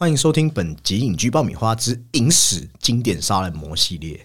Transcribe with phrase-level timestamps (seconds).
[0.00, 4.24] 欢迎收听本集《影剧爆米花之影史经典杀人魔》系列。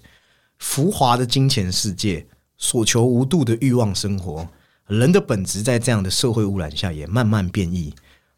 [0.60, 2.28] 浮华的金钱世界，
[2.58, 4.48] 所求无度的欲望生活，
[4.86, 7.92] 人的本质在这样的社会污染下也慢慢变异。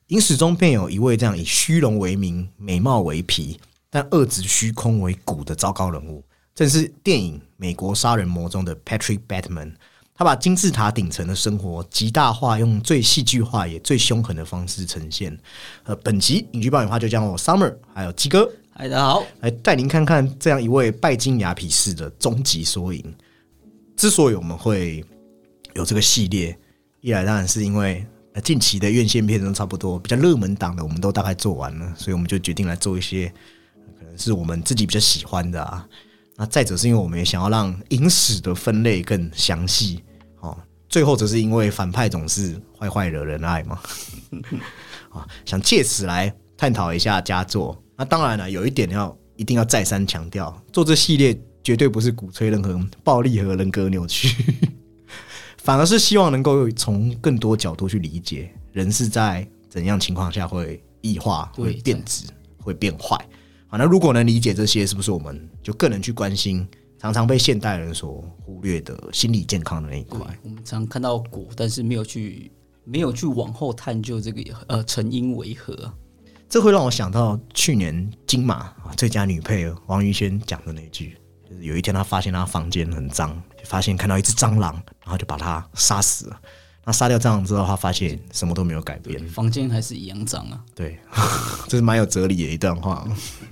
[0.07, 3.59] 影史中便有一位这样以虚荣为名、美貌为皮，
[3.89, 6.23] 但恶质虚空为骨的糟糕人物，
[6.53, 9.73] 正是电影《美国杀人魔》中的 Patrick Bateman。
[10.17, 15.37] 他把金字塔顶层的生活极大化，用最戏剧化也最凶狠的方式呈现。
[15.83, 23.13] 呃，本集影剧爆米花就将我 Summer 还有鸡哥，嗨，大家好，来带您看看这样一位拜金雅痞式的终极缩影。
[23.97, 25.03] 之所以我们会
[25.73, 26.57] 有这个系列，
[27.01, 33.27] 一来当然是因为呃近期的院线片都差不多，比较热门档的我们都大概做完了，所以我们就决定来做一些
[33.99, 35.85] 可能是我们自己比较喜欢的啊。
[36.37, 40.04] 那再者是因为我们也想要让影史的分类更详细，哦，
[40.95, 43.77] 最后则是因为反派总是坏坏惹人爱嘛，
[45.11, 47.77] 啊，想借此来探讨一下佳作。
[47.97, 54.41] 那当然了，有一点要一定要再三强调，做这系列绝对不是鼓吹任何暴力和人格扭曲，
[55.61, 62.25] 反而是希望能够从更多角度去理解人是在怎样情况下会异化、会变质、
[62.61, 63.17] 会变坏。
[63.67, 66.65] 好，那如果能理解这些，是不是我们就更能去关心
[67.05, 70.19] 常常被现代人所忽略的心理健康的那一块？
[70.41, 72.51] 我们常看到果，但是没有去
[72.83, 75.93] 没有去往后探究这个呃成因为何。
[76.49, 81.15] 这会让我想到去年金马啊最佳女配王云轩讲的那句，
[81.47, 86.41] 就是有一天她发现她房间很脏，就发现看到一只蟑螂，然后就把它杀死了。
[86.87, 90.63] 那杀掉蟑螂之后，他发现什么都没有改变，房间还是一样脏啊。
[90.75, 90.99] 对，
[91.67, 93.03] 这是蛮有哲理的一段话。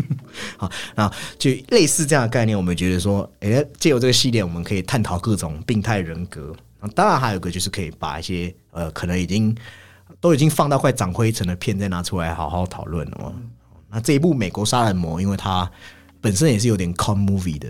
[0.56, 6.56] 好，那就类似这样的概念，我们觉得说，哎，借由这个系列，我们可以探讨各种病态人格。
[6.94, 9.56] 当然，还有一个就是可以把一些呃，可能已经
[10.20, 13.34] 都已经放到快长灰尘的片再拿出来好好讨论了嘛。
[13.90, 15.68] 那这一部《美国杀人魔》，因为它
[16.22, 17.68] 本身也是有点 com movie 的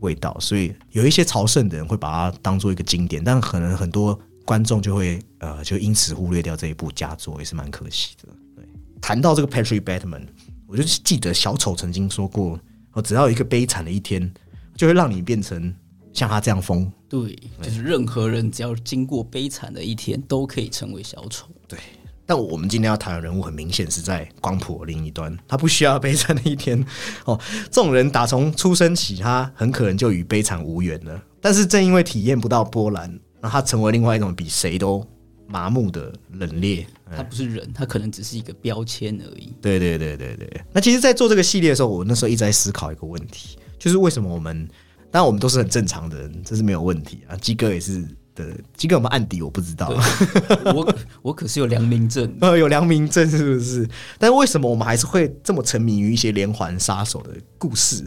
[0.00, 4.20] 味道，所以有一些朝圣的人会把它当做一个经典，但可能很多。
[4.46, 8.28] 观众就会呃，就因此忽略掉这一部佳作，也是蛮可惜的。
[8.54, 8.64] 对，
[9.00, 10.22] 谈到这个 Patrick Bateman，
[10.68, 12.58] 我就记得小丑曾经说过：，
[12.92, 14.32] 哦，只要有一个悲惨的一天，
[14.76, 15.74] 就会让你变成
[16.12, 16.90] 像他这样疯。
[17.08, 21.48] 对，就是任何人只要经过悲惨的一天，都可以成为小丑。
[21.66, 21.76] 对，
[22.24, 26.80] 但我们今天要谈的人物，很明显是在光谱另一端，他不需要悲惨的一天。
[27.24, 31.20] 哦，这种人打从出生起，他很可能就与悲惨无缘了。
[31.40, 33.18] 但是正因为体验不到波澜。
[33.40, 35.06] 那他成为另外一种比谁都
[35.46, 36.84] 麻木的冷冽。
[37.14, 39.54] 他不是人，他可能只是一个标签而已。
[39.60, 40.60] 对对对对对。
[40.72, 44.66] 那其实，在做这个系列的时候，我那时候一直在思考一个问题，就是为什么我们，
[45.10, 47.36] 当然我们都是很正常的人，这是没有问题啊。
[47.36, 48.02] 鸡哥也是
[48.34, 48.44] 的，
[48.76, 49.88] 鸡哥有没有案底我不知道。
[50.74, 53.88] 我我可是有良民证，呃， 有良民证是不是？
[54.18, 58.04] 但为什么我们还是会这么沉迷于一些连环杀手的故事？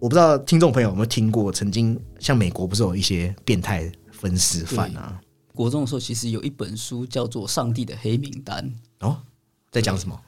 [0.00, 3.90] 我不知道听众朋友有没有听过，曾经像美国不是有一些变态。
[4.18, 5.20] 分尸犯啊！
[5.54, 8.62] 国中的时候，其实有一本书叫做《上帝的黑名单》
[9.06, 9.18] 哦，
[9.70, 10.20] 在讲什么？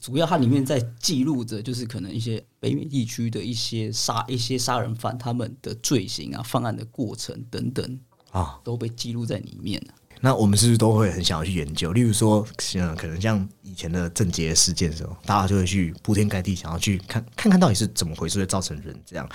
[0.00, 8.00] 主要它里面在记录着，就是可能一些北美地区的一些杀一些杀人犯他们的罪行啊、犯案的过程等等
[8.30, 9.80] 啊，都被记录在里面
[10.20, 11.92] 那我们是不是都会很想要去研究？
[11.92, 19.28] 例如说，像可能像以前的政劫事件的时候，大家就会去铺天盖地想要去看看看到底是怎么回事，会造成人这样。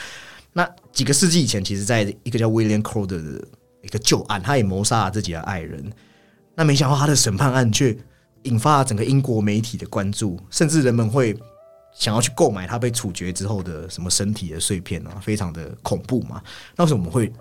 [0.53, 3.47] 那几个世纪以前，其实在一个叫 William Crowder 的。
[3.88, 5.92] 一个旧案，他也谋杀了自己的爱人。
[6.53, 7.98] 那没想到他的审判案却
[8.44, 11.38] 引发了整个英国媒体的关注，甚至人们会
[11.96, 16.42] 想要去购买他被处决之后的什么身体的碎片啊，非常的恐怖嘛。
[16.75, 17.31] 那为什么我们会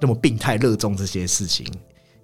[0.00, 1.66] 那么病态热衷这些事情？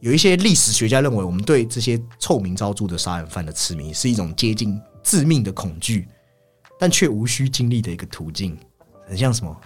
[0.00, 6.06] 有一些历史学家认为，我们对这些臭名昭著的杀人犯的痴迷是一种接近致命的恐惧，
[6.78, 8.56] 但却无需经历的一个途径，
[9.06, 9.56] 很像什么？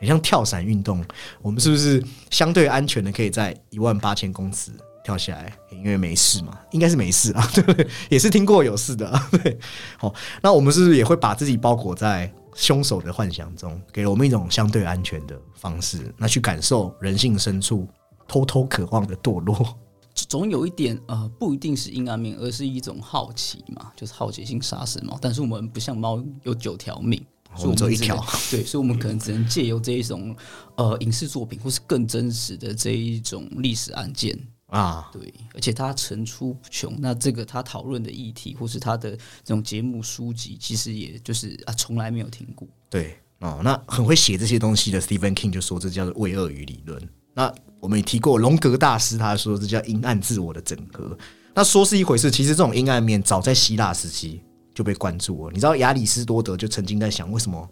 [0.00, 1.04] 很像跳伞运动，
[1.42, 4.72] 我们是不是相对安全的，可以在一万八千公尺
[5.04, 5.52] 跳下来？
[5.70, 7.86] 因为没事嘛，应该是没事啊，对不对？
[8.08, 9.58] 也是听过有事的，对。
[9.98, 10.12] 好，
[10.42, 17.86] 那我们是不是也会把自己包裹在凶手的幻想中，给了我们一种相对安全的方式，那去感受人性深处
[18.26, 19.78] 偷偷渴望的堕落？
[20.28, 25.16] 总有一点呃，不一定是阴暗面，而是一种好奇嘛，就是好奇心杀死猫。
[25.20, 27.24] 但是我们不像猫有九条命。
[27.56, 28.16] 所以我们一条，
[28.50, 30.34] 对，所以我们可能只能借由这一种
[30.76, 36.94] 呃影视作品，或是更真实的这一种历史案件啊，对，而且它层出不穷。
[36.98, 42.66] 那这个他讨论的议题，或是他的这种节目书籍，其实也就是啊，从来没有听过。
[42.88, 47.02] 对哦，那很会写这些东西的 Stephen King 就说这叫做为鳄鱼理论。
[47.34, 51.16] 那我们也提过龙格大师，他说这叫阴暗自我的整合。
[51.54, 54.40] 那说是一回事，其实这种阴暗面早在希腊时期。
[54.74, 55.52] 就被关注了。
[55.52, 57.68] 你知道亚里士多德就曾经在想，为什么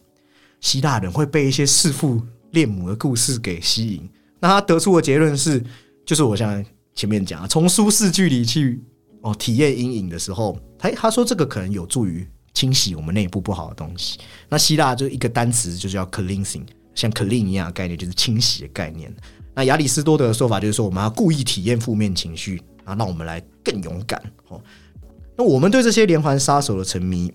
[0.60, 4.08] 希腊人会被一些弑父恋母的故事给吸引？
[4.40, 5.62] 那他得出的结论是，
[6.06, 6.64] 就是我像
[6.94, 8.82] 前面讲，从舒适距离去
[9.20, 14.18] 哦体验阴影的时候，他他说这个可能有助于清洗我们内部不好的东西。
[14.48, 19.14] 那希腊就一个单词就是叫 cleansing，像 clean 一样的概念，就是清洗的概念。
[19.54, 24.60] 那亚里士多德的说法就是说，我们要故意体验负面情绪，啊，让我们来更勇敢哦。
[25.38, 27.32] 那我们对这些连环杀手的沉迷，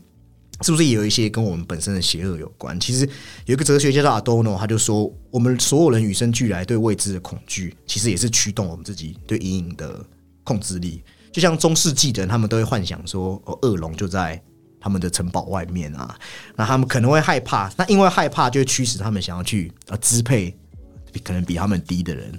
[0.59, 2.77] 是不是也有一些跟我们本身的邪恶有关？
[2.77, 3.07] 其实
[3.45, 10.05] 有一个哲学家叫阿多诺，他就说，我们所有人与生俱来对未知的恐惧，其实也是驱动我们自己对阴影的
[10.43, 11.01] 控制力。
[11.31, 14.39] 就像中世纪的人，他们都会幻想说，哦，恶龙就在
[14.81, 16.13] 他们的城堡外面啊，
[16.57, 20.53] 那他们可能会害怕，那因为害怕就会驱使他们想要去呃支配
[21.23, 22.37] 可能比他们低的人，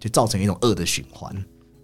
[0.00, 1.30] 就造成一种恶的循环。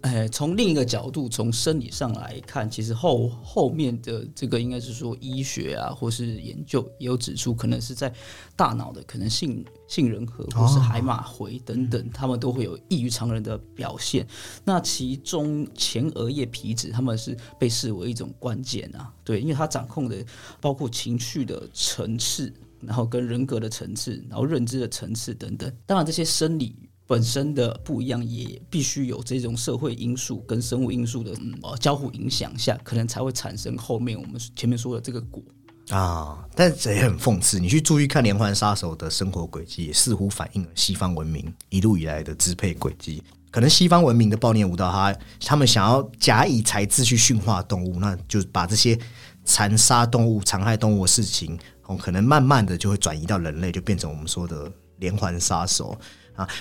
[0.01, 8.11] 哎，从另一个角度，从生理上来看，其实后后面的这个应该是说医学啊，或是研究也有指出，可能是在
[8.55, 14.27] 大脑的可能性杏仁核或是海马回等等，他们都会有异于常人的表现。
[14.65, 20.25] 那其中前额叶皮质，他们是被视为一种关键啊，对，因为它掌控的
[20.59, 25.71] 包括情绪的层次，然后跟人格的层次，然后认知的层次等等。
[25.85, 26.75] 当然，这些生理。
[27.07, 31.31] 本身的不一样，也必须有这种社会因素跟生物因素的
[31.61, 35.43] 呃交互影响下，可能才会产生后面我们前面说的这个果
[35.89, 36.45] 啊。
[36.55, 43.21] 但这也很讽刺，你去注意看连环杀手的生活轨迹，也似乎反映了西方文明一路以来的支配轨迹。
[43.49, 48.97] 可能西方文明的暴虐舞蹈，他他们想要假以才智去驯化动物，那就把这些
[49.43, 55.99] 残杀动物、残害动物的事情，哦，可能慢慢的就会转移到人类，就变成我们说的连环杀手。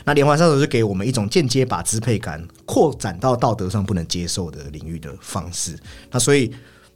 [0.04, 5.78] 那连环杀手是给我们一种间接把支配感扩展到道德上不能接受的领域的方式。
[6.10, 6.50] 那所以，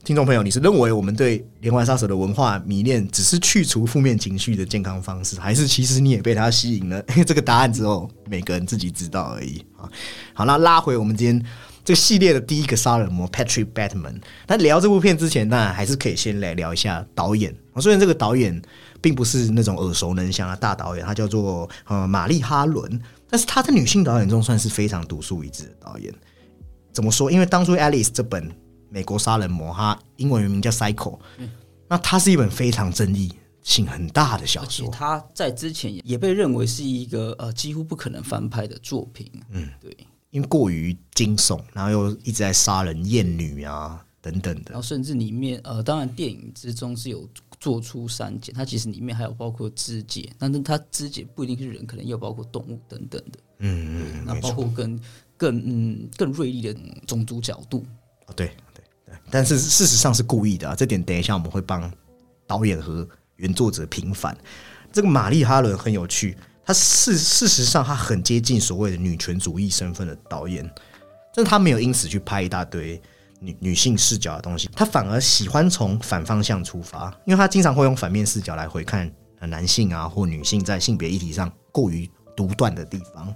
[0.05, 7.03] 听众朋友，你是认为我们对连环杀手的文化迷恋只是去除负面情绪的健康方式，还是其实你也被他吸引了？
[7.27, 9.89] 这个答案之后，每个人自己知道而已啊。
[10.35, 11.47] 好，那拉回我们今天
[11.85, 14.21] 这个系列的第一个杀人魔 Patrick Batman。
[14.47, 17.55] 那聊这部片之前，当然还是可以先来聊一下导演。
[17.73, 18.61] 我虽然这个导演。
[19.05, 22.99] 并不是那种耳熟能详的大导演，他叫做呃玛丽哈伦，
[23.29, 26.11] 但是他在女性导演中算是非常独树一帜的导演。
[26.91, 27.31] 怎么说？
[27.31, 28.51] 因为当初《Alice》这本
[28.89, 31.19] 美国杀人魔，它英文原名叫《Cycle》，
[31.87, 33.31] 那它是一本非常争议
[33.63, 34.89] 性很大的小说。
[34.89, 39.31] 它在之前也被认为是一个呃几乎不可能翻拍的作品。
[39.51, 39.95] 嗯，对，
[40.31, 47.29] 因为过于惊悚，然后又一直在杀人、艳女啊等等的，然后甚至里面呃，当然电影之中是有。
[47.61, 53.39] 做出删减，它其实里面还有包括肢解，但是它肢解不一定是人，可能要包括动物等等的。
[53.59, 55.01] 嗯嗯，那包括更
[55.37, 56.75] 更嗯更锐利的
[57.07, 57.85] 种族角度。
[58.27, 61.91] 哦，对对对，但是事实上是故意的啊，这点等一下我们会帮
[62.47, 64.37] 导演和原作者平反。
[64.93, 70.65] 这个玛丽哈伦很有趣，他事事实上他很接近所谓的女权主义身份的导演，
[71.35, 73.01] 但是他没有因此去拍一大堆。
[73.45, 83.35] 女女性视角的东西，他反而喜欢从反方向出发，因为他经常会用反面视角来回看男性啊或女性在性别议题上过于独断的地方。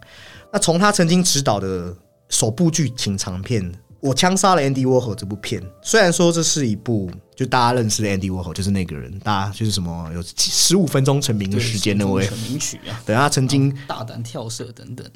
[0.51, 1.95] 那从他曾经执导的
[2.31, 3.63] 首部剧情长片
[4.01, 15.07] 《我枪杀了 Andy Warhol》这部片，虽然说这是一部就大家认识的 Andy Warhol 就是那个人，大家就是什么有十五分钟成名的时间那位成名曲啊，对他曾经大胆跳射等等，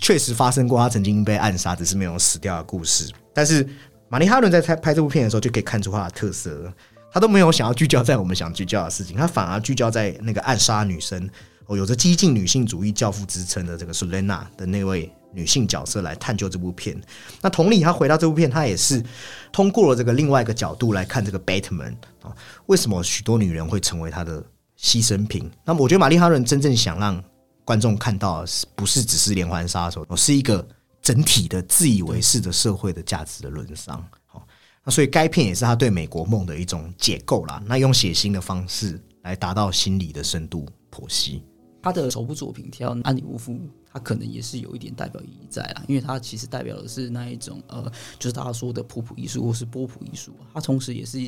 [0.00, 3.68] 确实发生过他曾经被暗杀，只是没有死掉的故事，但是。
[4.08, 6.72] 玛丽哈伦在拍拍这部片的时候，就可以看出他的特色。
[7.12, 11.28] 他都没有想要聚焦在我们想聚焦的事情，他反而聚焦在那个暗杀女生
[11.64, 17.00] 哦，有着激进女性主义教父之称的这个 Selena 的那位女性角色来探究这部片。
[17.40, 19.02] 那同理，他回到这部片，他也是
[19.50, 22.36] 通过了这个另外一个角度来看这个 Batman 啊，
[22.66, 24.44] 为什么许多女人会成为他的
[24.78, 25.50] 牺牲品？
[25.64, 27.22] 那么，我觉得玛丽哈伦真正想让
[27.64, 30.66] 观众看到，是不是只是连环杀手，是一个。
[31.06, 34.44] 整体的自以为是的社会的价值的沦丧，好，
[34.82, 37.62] 那所以该片也是他对美国梦的一种解构啦。
[37.64, 41.44] 那用写腥的方式来达到心理的深度剖析。
[41.80, 43.52] 他的首部作品《挑安妮沃夫》，
[43.92, 50.32] 他可能也是有一点代表意义在啦，因为他其实代表的是那一种呃，就是大家说的普普艺术或是波普艺术。
[50.52, 51.20] 他同时也是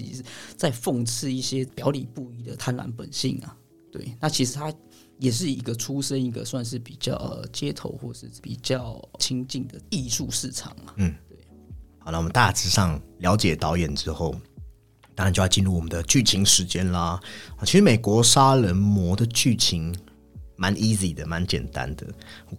[0.57, 3.57] 在讽刺一些表里不一的贪婪本性啊。
[3.93, 4.75] 对，那其实他。
[5.19, 10.93] 也是一个出身一个算是比较街头或是比较亲近的艺术市场嘛。
[10.97, 11.37] 嗯，对。
[11.99, 14.35] 好了，我们大致上了解导演之后，
[15.15, 17.21] 当然就要进入我们的剧情时间啦。
[17.65, 19.95] 其实美国杀人魔的剧情
[20.57, 22.07] 蛮 easy 的，蛮简单的。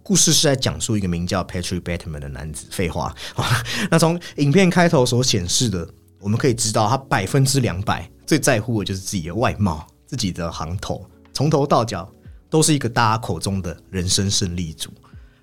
[0.02, 2.66] 故事是在讲述一个名叫 Patrick Bateman 的男子。
[2.70, 3.14] 废话，
[3.90, 5.88] 那从影片开头所显示的
[6.20, 12.10] 我们可以知道，他百分之两百最在乎的就是自己的外貌、自己的行头，从头到脚
[12.50, 14.90] 都是一个大家口中的人生胜利组。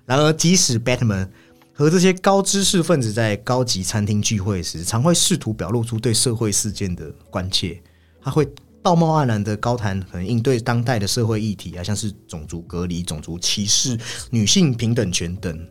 [0.06, 1.28] 然而，即使 Batman
[1.72, 7.82] 和这些高知识分子在高级餐厅聚会时，常会试图表露出对社会事件的关切，
[8.20, 8.48] 他会
[8.82, 13.98] 道貌岸然的高谈，可能应对当代的社会议题啊，像是种族隔离、种族歧视、
[14.30, 15.68] 女性平等权等，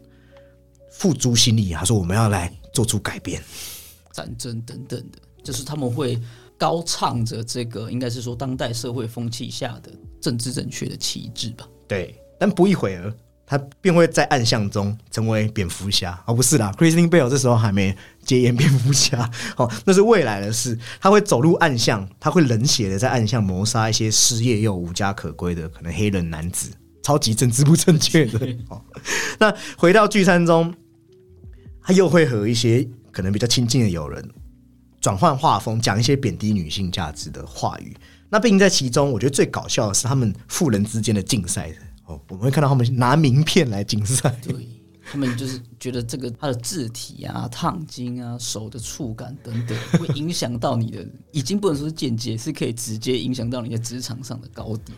[0.91, 1.71] 付诸心力。
[1.73, 3.41] 他说：“我们要来做出改变。”
[4.13, 6.19] 战争等等的，就是他们会
[6.57, 11.67] 高唱着这个，应该是说当代社会风气下的政治正确的旗帜吧。
[11.87, 13.13] 对，但不一会儿，
[13.45, 16.21] 他便会在暗巷中成为蝙蝠侠。
[16.25, 20.77] 哦，不是啦，Christine Bale 这时候还没接演蝙蝠侠， 哦，那是未来的事。
[20.99, 26.71] 他会走入暗巷，他会冷血的在暗巷谋杀一些失业又无家可归的可能黑人男子，
[27.03, 28.39] 超级政治不正确的。
[28.69, 28.81] 哦，
[29.39, 30.73] 那回到聚餐中，
[31.81, 32.87] 他又会和一些。
[33.09, 34.23] 可能比较亲近的友人
[35.07, 37.95] 转换画风，讲一些贬低女性价值的话语。
[38.27, 41.71] 那毕竟在其中，我觉得最搞笑的是他们富人之间的竞赛
[42.07, 44.29] 哦，我们会看到他们拿名片来竞赛。
[44.43, 44.67] 对
[45.09, 54.91] 他们就是觉得这个它的字体啊、烫金啊、手的触感等等，会影响到你的，已经不能说是间接，是可以直接影响到你的职场上的高低。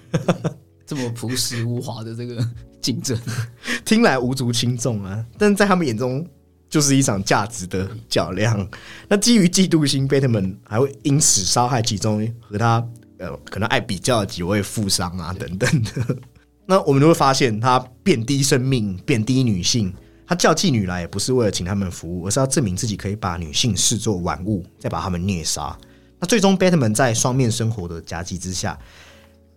[0.87, 2.43] 这么朴实无华的这个
[2.81, 3.15] 竞争，
[3.85, 6.27] 听来无足轻重啊，但在他们眼中。
[6.69, 8.69] 就是一场价值的较量。
[9.07, 16.17] 那基于嫉妒心，贝特曼还会因此杀害其中和他呃可能爱比较的几位富商啊等等的。
[16.65, 19.93] 那我们就会发现，他贬低生命、贬低女性。
[20.27, 25.75] 他叫妓女来，也不是为了请他们服务，而是要证明自己可以把女性视作玩物，再把他们虐杀。
[26.19, 28.77] 那最终，贝特曼在双面生活的夹击之下，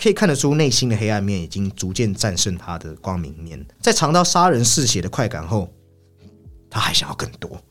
[0.03, 3.63] 可以看得出内心的黑暗面已经逐渐战胜他的光明面。
[3.83, 5.71] 在尝到杀人嗜血的快感后。
[6.73, 7.63] 他还想要更多，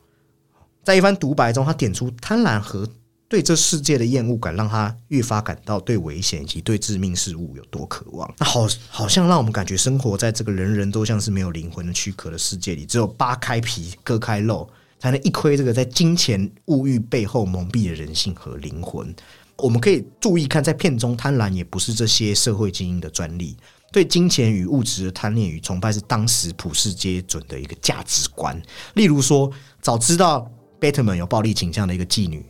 [0.83, 2.87] 在一番独白中，他点出贪婪和
[3.27, 8.31] 对这世界的厌恶感，让他越发感到对危险以及对致命事物有多渴望。
[8.37, 19.11] 那好，好像让我们感觉生活在这个人人都像是没有灵魂的躯壳的世界里，只有扒开皮、割开肉，才能一窥这个在金钱物欲背后蒙蔽的人性和灵魂。
[19.57, 23.57] 我们可以注意看，在片中，贪婪也不是这些社会精英的专利。
[23.91, 28.59] 对金钱与物质的贪恋与崇拜是当时普世皆准的一个价值观。
[28.93, 32.45] 例如说，早知道贝特曼有暴力倾向的一个妓女，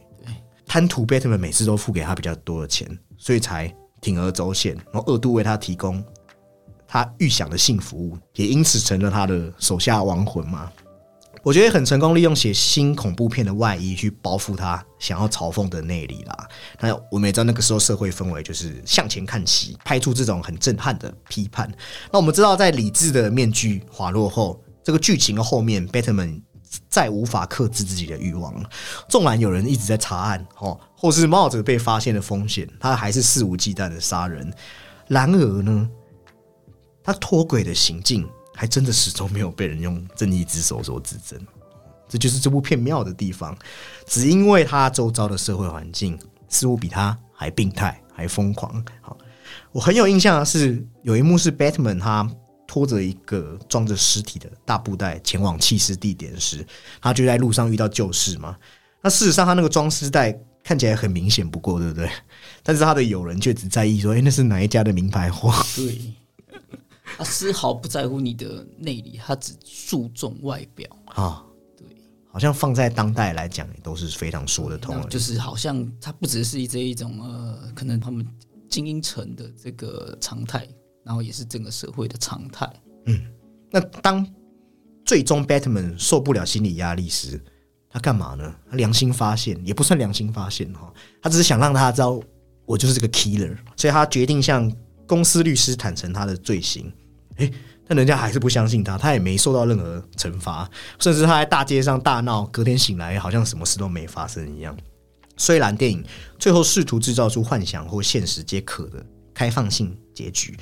[0.65, 3.67] 贪图贝特曼每次都付给他比较多的钱，所以才
[4.01, 6.03] 铤而走险，然后二度为他提供
[6.88, 10.71] 他预想的性服务，也因此成了他的手下亡魂嘛。
[11.43, 16.48] 我觉得很成功，利用写新恐怖片的外衣去包覆他想要嘲讽的内里啦。
[16.79, 21.67] 那我们也知道那个时候社会氛围就是向前看齐，拍出这种很震撼的批判。
[22.12, 26.39] 那我们知道，在理智的面具滑落后，这个剧情的后面，Batman
[26.88, 28.69] 再无法克制自己的欲望了。
[29.10, 34.53] 纵然有人一直在查案，哦，或是冒着被发现的风险，他还是肆无忌惮的杀人。
[35.07, 35.89] 然而呢，
[37.03, 38.29] 他脱轨的行径。
[38.53, 41.39] 还真的始终没有被人用正义之手所指证，
[42.08, 43.58] 这就是这部片妙的地方。
[44.05, 48.84] 只因为他周遭的社会环境似乎比他还病态、还疯狂。
[49.01, 49.17] 好，
[49.72, 52.29] 我很有印象的是，有一幕是 Batman 他
[52.67, 56.65] 拖着一个装着尸体的大布袋前往弃尸地点时，
[57.01, 58.55] 他就在路上遇到旧事嘛。
[59.01, 62.10] 那事实上，他那个装尸袋看起来很明显不过，对不对？
[62.63, 66.00] 但是他的友人却只在意说：“哎，那是哪一家的名牌货？”对。
[67.22, 69.54] 他丝毫不在乎你的内里，他只
[69.88, 71.46] 注重外表啊。
[71.78, 71.86] 对，
[72.32, 75.08] 好像放在当代来讲，也都是非常说得通的。
[75.08, 78.28] 就是好像他不只是这一种呃，可能他们
[78.68, 80.68] 精英层的这个常态，
[81.04, 82.68] 然后也是整个社会的常态。
[83.06, 83.22] 嗯，
[83.70, 84.28] 那当
[85.06, 87.40] 最终 Batman 受不了心理压力时，
[87.88, 88.51] 他干嘛呢？
[88.68, 92.20] 他良心发现，也不算良心发现哈，他只是想让他知道
[92.66, 94.75] 我就是这个 killer，所以他决定向
[95.06, 96.92] 公司律师坦诚他的罪行。
[97.41, 97.51] 哎，
[97.88, 100.69] 但人家还是不相信他，他也没受到任何惩罚，
[101.00, 104.77] 甚至他在大街上大闹，隔天醒来好像什么事都没发生一样。
[105.38, 106.03] 虽然电影
[106.38, 110.55] 最后试图制造出幻想或现实皆可的开放性结局，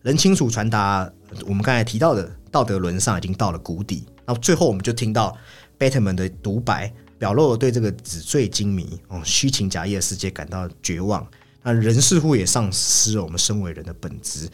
[0.00, 1.10] 能清楚传达
[1.46, 4.06] 我们刚才提到的道德沦丧已经到了谷底。
[4.24, 5.36] 那最后我们就听到
[5.78, 11.26] Batman 的独白，表露了对这个纸醉金迷、哦虚情假意的世界感到绝望。
[11.62, 14.48] 那人似乎也丧失了我们身为人的本质。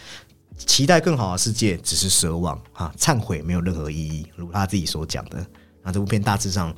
[0.66, 2.92] 期待更好的世界，只是奢望啊！
[2.98, 5.44] 忏悔没有任何意义，如他自己所讲的。
[5.82, 6.74] 那这部片大致上，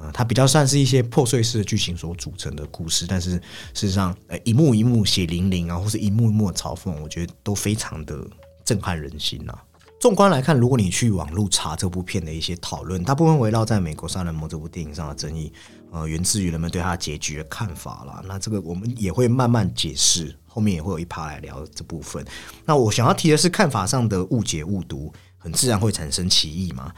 [0.00, 3.40] 呃，它比较算是一些破碎式的剧情所组成的故事，但是事
[3.74, 8.18] 实上，呃，一幕一幕血淋淋啊，或是一幕一幕的嘲讽，我觉得都非常的
[8.64, 9.54] 震撼人心呐。
[10.00, 15.52] 纵观来看，如果你去网络查这部片的一些讨论，大部分围绕在美国杀人魔这部电影上的争议，
[15.96, 18.22] 呃，源自于人们对他结局的看法啦。
[18.26, 22.22] 那这个我们也会慢慢解释，后面也会有一趴来聊这部分。
[22.66, 26.92] 那我想要提的是，看法上的误解误读，很自然会产生歧义嘛。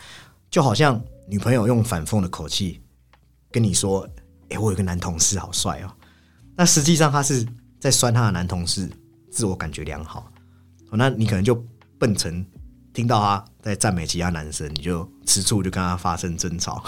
[0.51, 2.83] 就好像女朋友用反讽的口气
[3.53, 4.05] 跟你说
[4.51, 5.95] ：“哎，我有个男同事好帅哦。”
[6.57, 7.47] 那实际上他是
[7.79, 8.91] 在酸他的男同事
[9.31, 10.29] 自我感觉良好。
[10.91, 11.55] 那你可能就
[12.01, 12.45] 笨成。
[12.95, 16.83] 听到他在赞美其他男生，你就吃醋，就跟他发生争吵。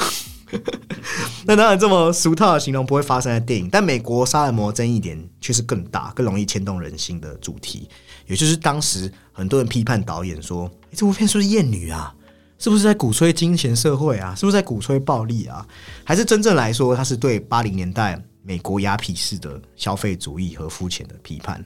[1.46, 7.88] 那当然，这么俗套的形容不会发生在电影，但美国杀人魔争议点却是更大、更容易牵动人心的主题。
[8.26, 12.14] 也就是当时很多人批判导演说：“这部片是不是艳女啊？
[12.58, 14.34] 是不是在鼓吹金钱社会啊？
[14.34, 15.66] 是不是在鼓吹暴力啊？
[16.04, 21.64] 还是真正来说，它是对八零年代美国雅痞式的消费主义和肤浅的批判？”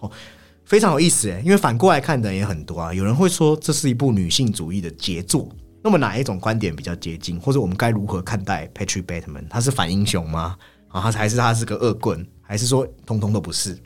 [0.00, 0.10] 哦。
[0.64, 2.92] 非常有意思诶，因为反过来看的人也很多啊。
[2.92, 5.48] 有人会说这是一部女性主义的杰作。
[5.86, 7.38] 那么哪一种观点比较接近？
[7.38, 9.46] 或者我们该如何看待 Patrick Bateman？
[9.48, 10.58] 他是反英雄吗？
[10.88, 12.26] 啊，他还是他是个恶棍？
[12.42, 13.78] 还是说通通都不是？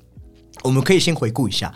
[0.63, 1.71] 我们可以先回顾一下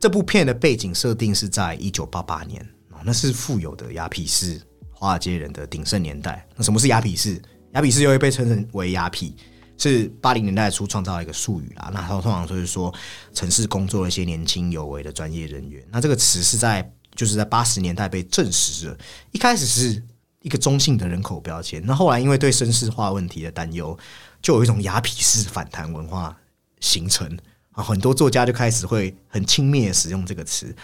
[0.00, 2.66] 这部片的背景设定是在一九八八年
[3.04, 4.58] 那是富有的雅痞式
[4.90, 6.48] 华尔街人的鼎盛年代。
[6.56, 7.42] 那什么是雅痞式？
[7.72, 9.34] 雅痞式又会被称成为雅痞。
[9.76, 12.94] 是八零年代初创造一个术语啦，那它通常就是说
[13.34, 15.82] 城市工作的一些年轻有为的专业人员。
[15.90, 18.96] 那这个词是在就是在八十年代被证实了，
[19.30, 20.02] 一开始是
[20.40, 23.94] 一个中性的人口标签，那后来因为对绅士化问题的担忧，
[24.40, 26.34] 就有一种雅痞式反弹文化
[26.80, 27.28] 形成
[27.72, 30.74] 啊，很多作家就开始会很轻蔑使用这个词。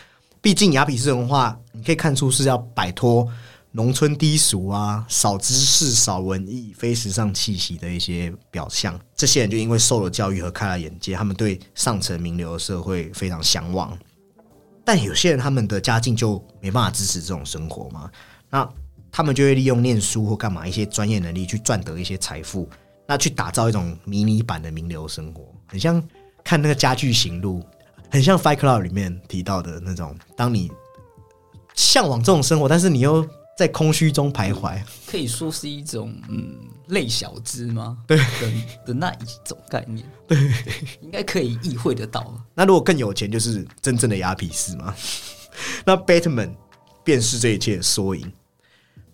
[0.42, 3.26] 毕竟雅痞式文化，你可以看出是要摆脱。
[3.72, 13.98] 农村低俗啊，少知识、少文艺、非时尚气息的一些表象，这些人就因为受了教育和开了眼界，他们对上层名流的社会非常向往。
[14.86, 18.08] 但有些人他们的家境就没办法支持这种生活嘛，
[18.48, 18.66] 那
[19.10, 22.68] 他们就会利用念书或干嘛一些专业能力去赚得一些财富，
[23.04, 26.00] 那去打造一种迷你版的名流生活，很像
[26.44, 27.64] 看那个家具行路，
[28.08, 30.70] 很像《Fight Club》里面提到的那种，当你
[31.74, 37.96] 向往这种生活，但是你又在空虚中徘徊，可以说是一种嗯类小资吗？
[38.06, 38.52] 对的
[38.86, 40.38] 的那一种概念，对，
[41.00, 42.38] 应该可以意会得到。
[42.54, 44.94] 那如果更有钱，就是真正的雅痞士吗？
[45.86, 46.54] 那 Batman
[47.02, 48.30] 便是这一切的缩影，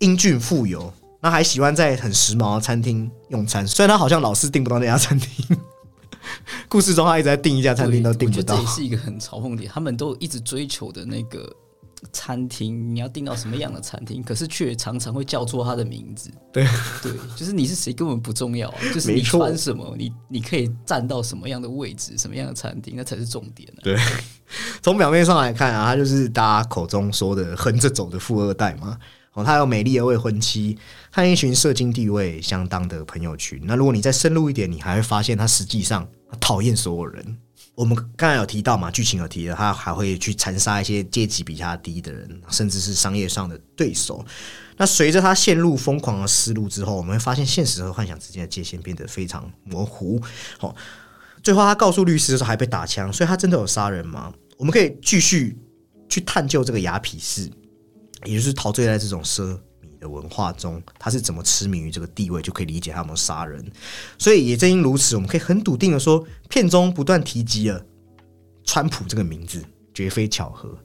[0.00, 5.56] 英俊富有，那还喜欢在很时髦的餐厅用餐，虽然他好像老是订不到那家餐厅。
[6.68, 9.70] 故事中他一直在订一家餐厅都订不到，这也是一个很嘲讽点。
[9.72, 11.48] 他们都一直追求的那个。
[12.12, 14.22] 餐厅，你要订到什么样的餐厅？
[14.22, 16.30] 可是却常常会叫错他的名字。
[16.52, 16.66] 对
[17.02, 23.72] 对，就是你是谁根本不重要，就是你穿什么，你你可以站到什么样的位置，什么样的餐厅，那才是重点。
[23.82, 23.96] 对，
[24.82, 28.98] 从表面上来看啊，他就是大家口中说的横着走的富二代嘛。
[29.34, 30.76] 哦，他有美丽的未婚妻，
[31.10, 33.58] 和一群社经地位相当的朋友群。
[33.64, 36.06] 那如果你再深入一点，你还会发现他实际上
[36.38, 37.38] 讨厌所有人。
[37.74, 44.24] 我们刚才有提到嘛，剧情有提了，他还会去残杀一些阶级比他低的人，甚至是商业上的对手。
[44.76, 50.20] 那随着他陷入疯狂的思路之后，我们会发现现实和幻想之间的界限变得非常模糊。
[50.60, 50.74] 哦，
[51.42, 54.32] 最后他告诉律师的时候还被打枪，所以他真的有杀人吗？
[54.58, 55.56] 我们可以继续
[56.08, 57.50] 去探究这个雅痞事，
[58.24, 59.58] 也就是陶醉在这种奢。
[60.02, 63.64] 的文化中，他是怎么痴迷于这个地位，就可以理解他有没有杀人。
[64.18, 67.82] 所以也正因如此，我们可以很笃定的说，片中不断提及了
[68.64, 70.76] 川普这个名字，绝非巧合。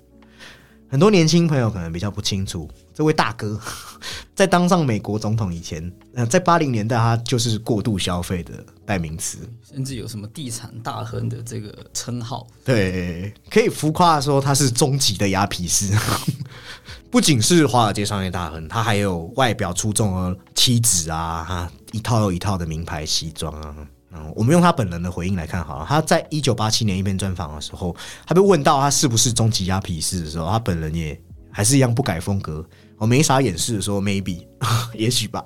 [0.89, 3.59] 很多年轻朋友可能比较不清楚，这位大哥
[4.33, 8.53] 在当上美国总统以前，呃，在八零年代他就是过度消费的
[8.85, 12.47] 代名词，甚至有什么地产大亨的这个称号。
[12.63, 15.93] 对，可以浮夸的说他是终极的雅痞士。
[17.11, 23.75] 不仅是华尔街商业大亨，他还有外表出众的妻子啊，哈，一套又一套的名牌西装啊。
[24.11, 31.19] 嗯，我们用他本人的回应来看，好了，他在一九八七年一篇专访的时候，他被问到他是不是终极鸭皮士的时候，他本人也
[31.51, 32.65] 还是一样不改风格，
[32.97, 34.45] 我没啥掩饰的说 maybe，
[34.95, 35.43] 也许吧。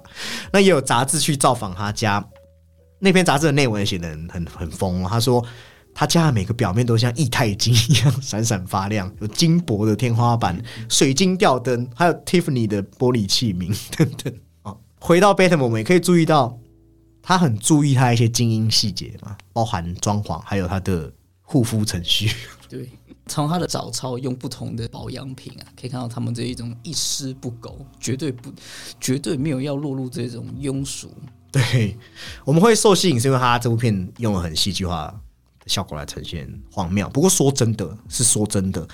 [0.51, 2.23] 那也有杂志去造访他家，
[2.99, 5.45] 那篇杂志的内文写的很很很疯，他说。
[5.93, 14.33] 他家的每个表面都像液态金一样闪闪发亮，有金箔的天花板、水晶吊灯，还有 Tiffany 的玻璃器皿等等。
[14.61, 16.57] 啊，回到 b a t m a n 我们也可以注意到，
[17.21, 22.31] 他很注意他一些精英细节嘛，包含装潢，还有他的护肤程序。
[22.69, 22.89] 对，
[23.27, 28.51] 从他的早操用不同的保养品啊，可以看到他们这一种一丝不苟，绝对不，
[28.99, 31.09] 绝对没有要落入这种庸俗。
[31.51, 31.97] 对，
[32.45, 35.19] 我们会受吸引，是因为他这部片用了很戏剧化的。
[35.67, 37.07] 效果来呈现荒谬。
[37.09, 38.85] 不过说真的，是说真的，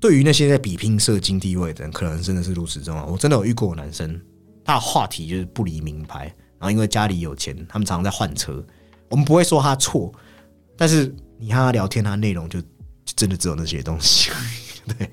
[0.00, 3.04] 对于那些在比拼社经地位的人，可能真的是如此重要。
[3.04, 4.18] 我真的有遇过男生，
[4.64, 8.64] 他的话题就是不离名牌，然后因为家里有钱，他们常常在换车。
[9.08, 10.12] 我们不会说他错，
[10.76, 12.62] 但是你和他聊天，他内容就
[13.04, 14.30] 真的只有那些东西。
[14.96, 15.10] 对，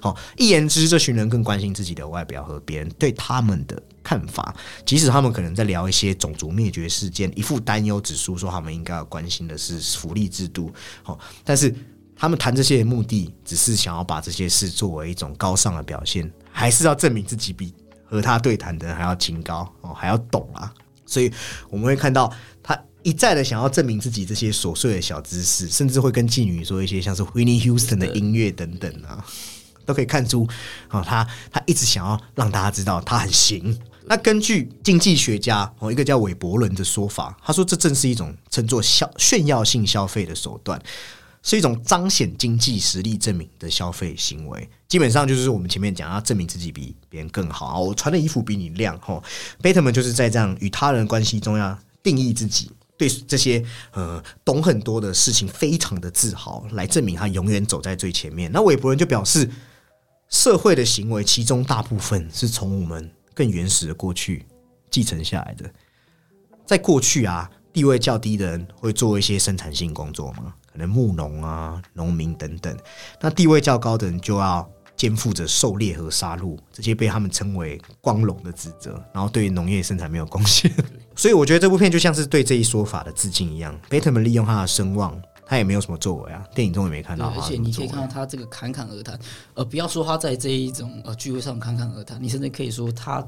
[0.00, 4.54] 好，一言之，这群人更关心自己的外表和别人对他们的看法，
[4.86, 10.72] 即使他们可能在聊一些种族灭绝事件，一副担忧指数，说他们应该要关心的是福利制度。
[11.02, 11.74] 好，但是。
[12.14, 20.72] 他们谈这些目的，只是想要把这些事作为一种高尚的表现，还是要证明自己比和他对谈的人还要清高哦，还要懂啊？
[21.12, 21.30] 所以
[21.68, 29.22] 我们会看到他一再的想要证明自己这些琐碎的小知识，甚至会跟妓女说一些像是 Winnie Houston 的音乐等等啊，
[29.84, 30.48] 都可以看出
[30.88, 33.78] 啊，他他一直想要让大家知道他很行。
[34.06, 40.80] 那根据经济学家哦，一个叫韦伯伦的说法，他说这正是一种称作消炫耀性消费的手段。
[41.42, 49.20] 是一种彰显经济实力证明的消费行为，基本上就是我们前面讲要证明自己比别人更好啊，我穿的衣服比你亮哈。
[49.60, 58.50] 贝特们就是在这样与他人关系中要定义自己，对这些呃懂很多的事情非常的自豪，来证明他永远走在最前面。
[58.52, 59.50] 那韦伯人就表示，
[60.28, 64.46] 社会的行为其中大部分是从我们更原始的过去
[64.90, 65.68] 继承下来的，
[66.64, 70.54] 在过去啊，地位较低的人会做一些生产性工作吗？
[70.72, 72.74] 可能牧农啊、农民等等，
[73.20, 80.72] 那地位较高的人就要肩负着狩猎和杀戮这些被他们称为光荣的职责，然后对于农业生产没有贡献。
[81.14, 83.78] 所以我觉得这部片就像是对这一说法的致敬一样。
[83.88, 87.28] 贝特们利用他的声望，他也没有什么作为啊，电影中也没看到。
[87.36, 89.18] 而且你可以看到他这个侃侃而谈，
[89.54, 93.22] 呃，不要说他在这一种呃聚会上侃侃而谈，你甚至可以说他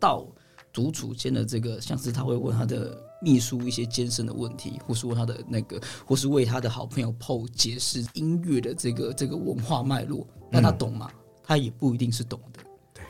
[0.00, 0.26] 到
[0.72, 2.96] 独处间的这个，像是他会问他的。
[3.22, 11.10] 秘书一些艰深的问题，或是问他的那个，或是为他的好朋友 PO 解释音乐的这个这个文化脉络，那他懂吗？
[11.42, 12.60] 他也不一定是懂的，
[12.92, 13.02] 对，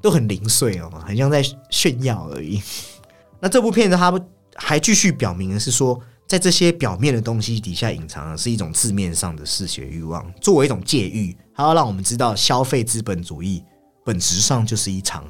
[0.00, 2.62] 都很零碎哦，很像在炫耀而已。
[3.40, 4.12] 那这部片子他
[4.54, 13.64] 还继续表明的是说，在这些表面的东西底下隐藏的是一种字面上的嗜血欲望，作为一种戒欲，他要让我们知道，消费资本主义
[14.04, 15.24] 本质上就是一场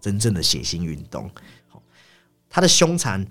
[0.00, 1.30] 真正的血腥运动。
[1.68, 1.82] 好，
[2.48, 3.26] 他的凶残。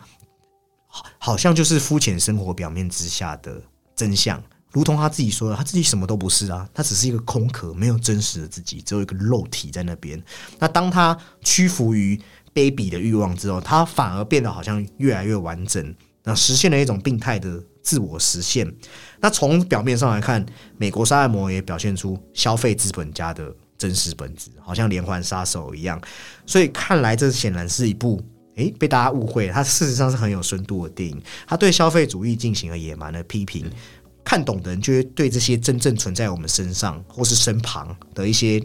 [1.18, 3.62] 好像就是肤浅生活表面之下的
[3.96, 10.22] 真相，如同他自己说的，他自己什么都不是啊，他只是一个空壳，没有真实的自己，只有一个肉体在那边。
[10.60, 12.20] 那当他屈服于
[12.54, 18.72] 卑鄙的欲望之后，他反而变得好像越来越完整，那实现了一种病态的自我实现。
[19.20, 20.46] 那从表面上来看，
[20.78, 26.00] 美国杀人魔也表现出消费资本家的真实本质，好像连环杀手一样。
[26.46, 28.22] 所以看来，这显然是一部。
[28.56, 31.22] 诶，被大家误会，它事实上是很有深度的电影。
[31.48, 33.66] 它对消费主义进行了野蛮的批评，
[34.24, 38.64] 看懂的人就会对这些真正存在我们身上或是身旁的一些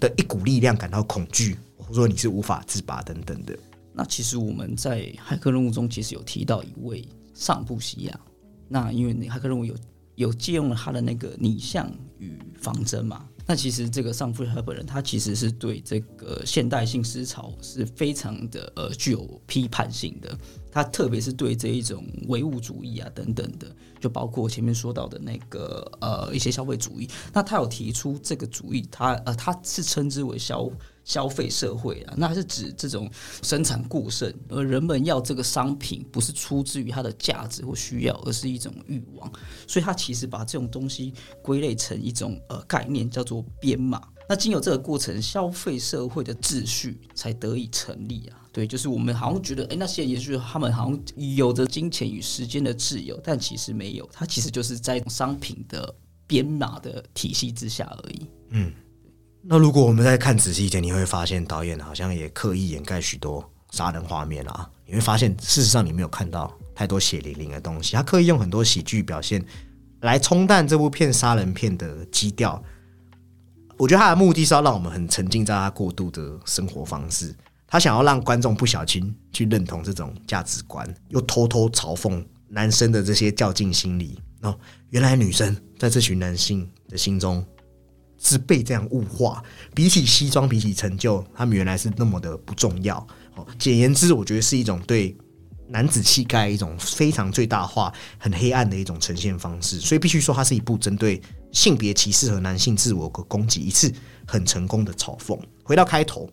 [0.00, 3.56] 的一股力量感到恐惧，或者说你是无法自拔等等的。
[3.92, 8.20] 那其实我们在骇客任务中其实有提到一位上部西亚，
[8.68, 9.74] 那因为骇客任务有
[10.14, 13.24] 有借用了他的那个拟像与仿真嘛。
[13.48, 20.36] 那其实这个上夫赫本人，他其实是对这个现代性思潮是非常的呃具有批判性的。
[20.70, 23.66] 他特别是对这一种唯物主义啊等等的，
[23.98, 27.08] 就包括前面说到的那个呃一些消费主义。
[27.32, 30.70] 那他有提出这个主义，他呃他是称之为消。
[31.08, 33.10] 消费社会啊，那是指这种
[33.42, 39.32] 生产过剩，而人们要这个商品不是出自于它的价值或需要，而是一种欲望。
[39.66, 44.06] 所以，他其实把这种东西归类成一种呃概念，叫做编码。
[44.28, 48.38] 那经有这个过程，消费社会的秩序才得以成立啊。
[48.52, 51.00] 对，就是我们好像觉得，哎，那些也许他们好像
[51.36, 55.94] 有着金钱与时间的自由，但其实没有，它其实就是在商品的
[56.26, 58.26] 编码的体系之下而已。
[58.50, 58.70] 嗯。
[59.50, 64.68] 那如果我们再看仔细一点，你会发现导演好像也刻意掩盖许多杀人画面啊。
[64.84, 67.96] 你会发现，事实上你没有看到太多血淋淋的东西。
[67.96, 69.42] 他刻意用很多喜剧表现
[70.02, 72.62] 来冲淡这部片杀人片的基调。
[73.78, 77.34] 我觉得他的目的是要让我们很沉浸在他过度的生活方式。
[77.66, 84.20] 他想要让观众不小心去认同这种价值观，又偷偷嘲讽男生的这些较劲心理。
[84.42, 84.54] 哦，
[84.90, 87.42] 原来女生在这群男性的心中。
[88.18, 89.42] 是被这样物化，
[89.74, 92.96] 比起西装，比起成就，他们原来是那么的不重要。
[93.36, 95.16] 哦，简言之，我觉得是一种对
[95.68, 99.78] 男子气概一种非常最大化、很黑暗的一种呈现方式。
[99.78, 103.92] 所以必须说，它是一部针对性别歧视和男性自我的攻击，一次
[104.26, 105.38] 很成功的嘲讽。
[105.62, 106.28] 回到开头，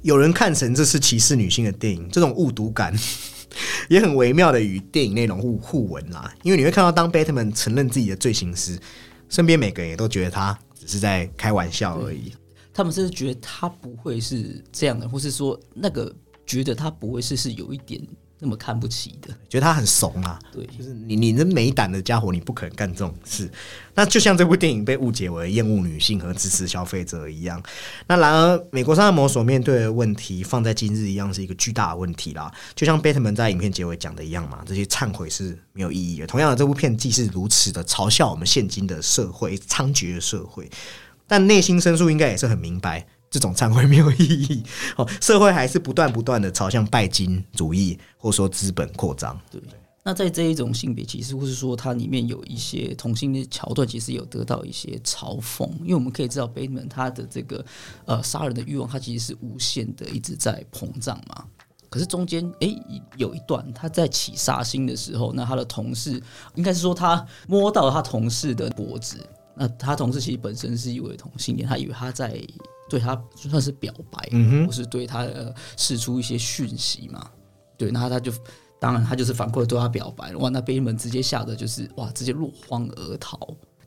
[0.00, 2.96] 有人看成这是歧视女性的电影，这种误读感
[3.90, 6.32] 也很微妙的与电影内容互互文啦。
[6.42, 8.78] 因为你会看到，当 Batman 承认自己的罪行时，
[9.28, 10.58] 身边每个人也都觉得他。
[10.90, 12.32] 只是在开玩笑而已。
[12.72, 16.12] 他们甚至觉得他不会是这样的，或是说那个
[16.44, 18.00] 觉得他不会是是有一点。
[18.42, 20.38] 那么看不起的，觉得他很怂啊。
[20.50, 23.50] 对，就是你，你这没胆的家伙，你不可能干这种事。
[23.94, 27.62] 那就像这部电影被误解为厌恶女性和支持消费者一样。
[28.06, 32.50] 那然而，美国商业魔所面对的问题，放在今日一样是一个巨大的问题啦。
[32.74, 36.26] 就像贝特曼在影片结尾讲的一样嘛，这些忏悔是没有意义的。
[36.26, 40.70] 同样的，这部片既是如此的嘲笑我们现今的社会猖獗的社会，
[41.26, 43.06] 但内心深处应该也是很明白。
[43.30, 44.64] 这种忏悔没有意义，
[44.98, 49.40] 哦，社会还是不断不断的朝向拜金主义，或者说资本扩张。
[49.48, 49.62] 对，
[50.02, 55.70] 那在这一种性别歧视，或是说它里面有一些同性的桥段，其实有得到一些嘲讽。
[55.82, 57.64] 因为我们可以知道，贝门他的这个
[58.04, 61.44] 呃杀人的欲望，他其实是无限的一直在膨胀嘛。
[61.88, 62.74] 可是中间哎
[63.16, 66.20] 有一段他在起杀心的时候，那他的同事
[66.56, 72.42] 应该是说他摸到了他同事的脖子，那他同事其实本身是一位同性恋，他以为他在。
[72.90, 74.18] 对他算是表白，
[74.66, 77.30] 或是对他呃释出一些讯息嘛？
[77.78, 78.30] 对，那他就
[78.78, 80.38] 当然他就是反过来对他表白了。
[80.38, 83.38] 哇，那贝门直接吓得就是哇，直接落荒而逃。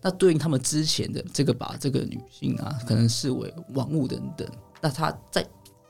[0.02, 4.48] 那对应他们之前的这个把这个女性啊，可能视为玩物等等，
[4.82, 5.46] 那他在。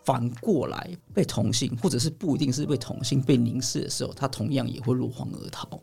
[0.05, 5.79] 反过来被同性，或者是不一定是被同性被凝视的时候，他同样也会落荒而逃。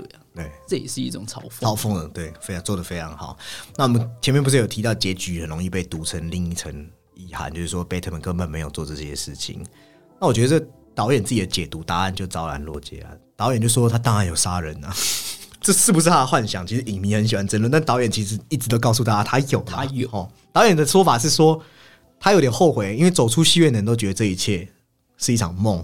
[0.00, 1.60] 对啊，对，这也是一种嘲讽。
[1.60, 3.36] 嘲讽的，对，非常做的非常好。
[3.76, 9.64] 那我们前面不是有提到结局很容易被读成另一层遗憾，就是说贝特们根本没有做这些事情。
[10.20, 13.10] 那我觉得这导演自己的解读答案就昭然若揭啊。
[13.36, 14.94] 导演就说他当然有杀人啊，
[15.60, 16.66] 这是不是他的幻想？
[16.66, 20.28] 其实影迷很喜欢争论，但导演其实一直都告诉大家他有，他有。
[20.52, 21.62] 导演的说法是说。
[22.22, 24.68] 他有点后悔，因为走出戏院的人都觉得这一切
[25.16, 25.82] 是一场梦。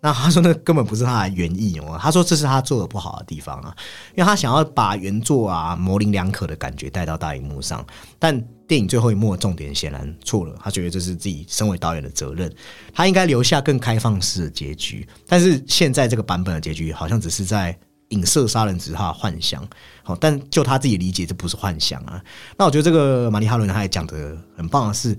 [0.00, 1.98] 那他说那根本不是他的原意哦。
[2.00, 3.74] 他说这是他做的不好的地方啊，
[4.14, 7.84] 因为他想要把原作啊模棱两可的感觉带到大荧幕上，
[8.18, 10.54] 但电影最后一幕的重点显然错了。
[10.62, 12.52] 他觉得这是自己身为导演的责任，
[12.92, 15.08] 他应该留下更开放式的结局。
[15.26, 17.76] 但是现在这个版本的结局好像只是在
[18.10, 19.66] 影射杀人只是他的幻想。
[20.04, 22.22] 好，但就他自己理解，这不是幻想啊。
[22.56, 25.16] 那我觉得这个玛丽哈伦他也讲的很棒的是。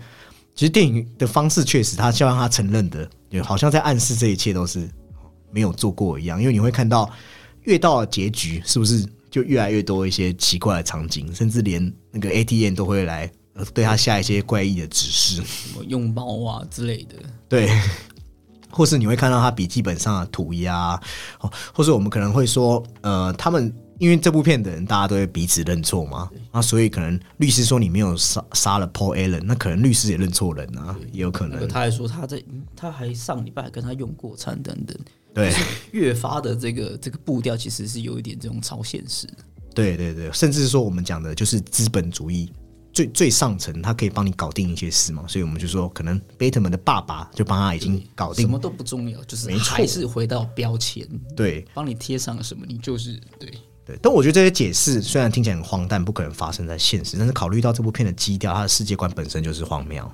[0.57, 4.89] 其实电影的方式确实，他希望他承认的，就好像在暗示这一切都是
[5.51, 6.41] 没有做过一样。
[6.41, 7.07] 因为你会看到，
[7.61, 13.31] 越到结局，是不是就越来越多一些奇怪的场景，甚至连那个 ATM 都会来
[13.71, 17.13] 对他下一些怪异的指示，什么用猫啊之类的。
[17.47, 17.69] 对，
[18.71, 20.99] 或是你会看到他笔记本上的涂鸦，
[21.39, 23.71] 哦，或是我们可能会说，呃，他们。
[23.99, 31.67] 因为这部片的人，大家都会彼此认错嘛，那，所以可能律师说你没有杀杀了 Paul Allen，那可能律师也认错人啊，也有可能。
[31.67, 32.43] 他还说他在，
[32.75, 34.97] 他还上礼拜跟他用过餐等等，
[35.33, 35.53] 对，
[35.91, 39.27] 越发的这个这个步调其实是有一点这种超现实。
[39.73, 42.51] 对对对，甚至是说我们讲的就是资本主义
[42.91, 53.51] 最最上层，他可以帮你搞定一些事嘛，所以我们就说可能贝特曼的爸爸就帮他已经搞定，什么都不重要，就是还是回到标签，对，帮你贴上了什么，你就是对。
[53.87, 60.05] 对，但我觉得这些解释虽然听起来很荒诞，不可能发生在现实，但是考虑到这部片的基调，它的世界观本身就是荒谬。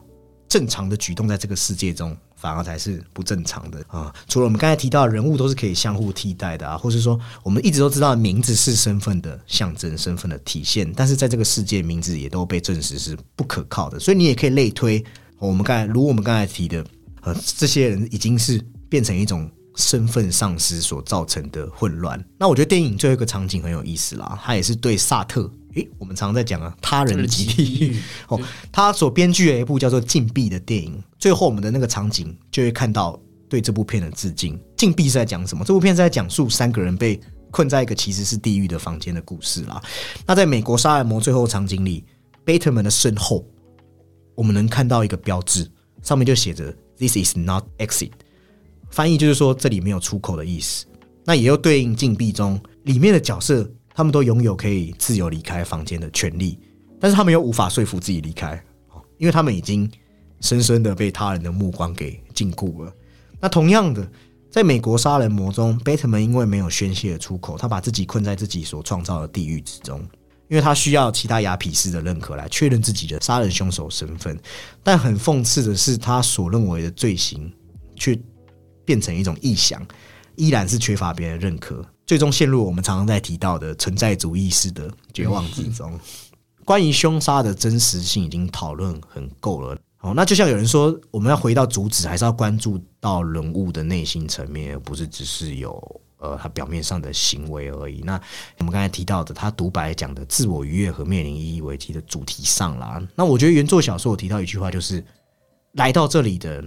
[0.48, 4.14] 正常的举动在这个世界中，反而才是不正常的啊！
[4.28, 14.00] 除了我们刚才提到的人物都是可以相互替代的啊，或是说我们一直都知道名字是身份的象征、身份的体现，但是在这个世界，名字也都被证实是不可靠的。
[14.00, 15.04] 所以你也可以类推，
[15.40, 16.86] 我们刚才如我们刚才提的，
[17.22, 19.50] 呃，这些人已经是变成一种。
[19.76, 22.24] 身份丧失所造成的混乱。
[22.38, 27.98] 那我觉得电影最后一个场景很有意思啦，他也是对萨特，诶，我们常常在讲啊，他人的集体狱
[28.30, 28.40] 哦，
[28.72, 31.02] 他所编剧的一部叫做《禁闭》的电影。
[31.18, 34.58] 最后我们的那个场景就会看到对这部片的致敬。
[34.78, 35.64] 《禁闭》是在讲什么？
[35.64, 39.82] 这部片是在讲述三个人被困在一个其实是地狱的房间的故事啦。
[40.26, 42.04] 那在美国杀人魔最后场景里，
[42.44, 43.46] 贝特曼的身后，
[44.36, 45.70] 我们能看到一个标志，
[46.02, 48.12] 上面就写着 “This is not exit”。
[48.94, 50.86] 翻译就是说这里没有出口的意思，
[51.26, 56.60] 那也又对应禁闭中里面的角色，他们都拥有可以自由离开房间的权利，
[57.00, 58.64] 但是他们又无法说服自己离开，
[59.18, 59.92] 因为他们已经
[60.42, 62.94] 深深的被他人的目光给禁锢了。
[63.40, 64.08] 那同样的，
[64.52, 70.00] 在美国杀人魔中，贝特曼因为没有宣泄的出口，他把自己困在自己所创造的地狱之中，
[70.50, 74.40] 因为他需要其他雅痞士的认可来确认自己的杀人凶手身份。
[74.84, 77.52] 但很讽刺的是，他所认为的罪行
[77.96, 78.16] 却。
[78.86, 79.86] 变成一种臆想，
[80.36, 86.00] 依然是缺乏别人认可，最终陷入我们常常在提到的存在主义式的绝望之中。
[86.66, 89.78] 关于凶杀的真实性已经讨论很够了。
[90.00, 98.02] 哦，那就像有人说，我们要回到主旨，还是要关注到人物的内心层面，而不是只是有呃他表面上的行为而已。
[98.04, 98.20] 那
[98.58, 105.02] 我们刚才提到的他独白讲的自我愉悦和面临意义危机的主题上啦，那我觉得原作小说我提到一句话就是
[105.74, 106.62] 来到这里的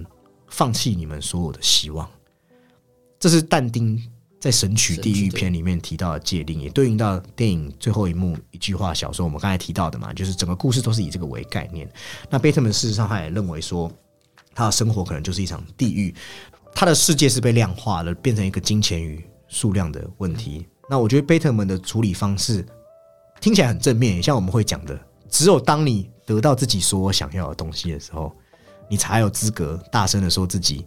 [0.56, 2.08] 放弃你们所有的希望，
[3.20, 4.02] 这是但丁。
[4.38, 11.90] 在《神曲地狱篇》里面提到的界定，也对应到电影最后一幕一句话小说，我们刚才提到的嘛，就是整个故事都是以这个为概念。
[12.30, 13.90] 那贝特曼事实上他也认为说，
[14.54, 16.14] 他的生活可能就是一场地狱，
[16.74, 20.66] 他的世界是被量化了，变成一个金钱与数量的问题。
[20.88, 22.64] 那我觉得贝特曼的处理方式
[23.40, 24.96] 听起来很正面，像我们会讲的，
[25.28, 28.32] 只有当你得到自己所想要的东西的时候，
[28.88, 30.84] 你才有资格大声的说自己。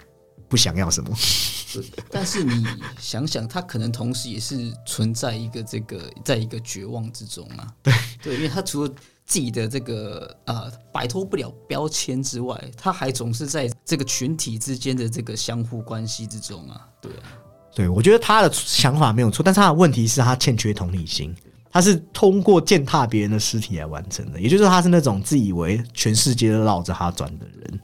[0.47, 1.15] 不想要什么，
[2.09, 2.65] 但是你
[2.99, 7.71] 想想，他可能同时也是存在一个这个，在一个绝望之中啊。
[7.83, 8.89] 对对，因为他除了
[9.27, 16.83] 自己的这个呃摆脱不了标签之外，他还总是在这个群体之间的这个相互关系之中啊。
[16.99, 17.29] 对啊，
[17.75, 21.35] 对我觉得他的想法没有错，但是他的问题是他欠缺同理心，
[21.71, 27.79] 他是通过践踏别人的尸体来完成的，也就是，他是那种自以为全世界都绕着他转的人。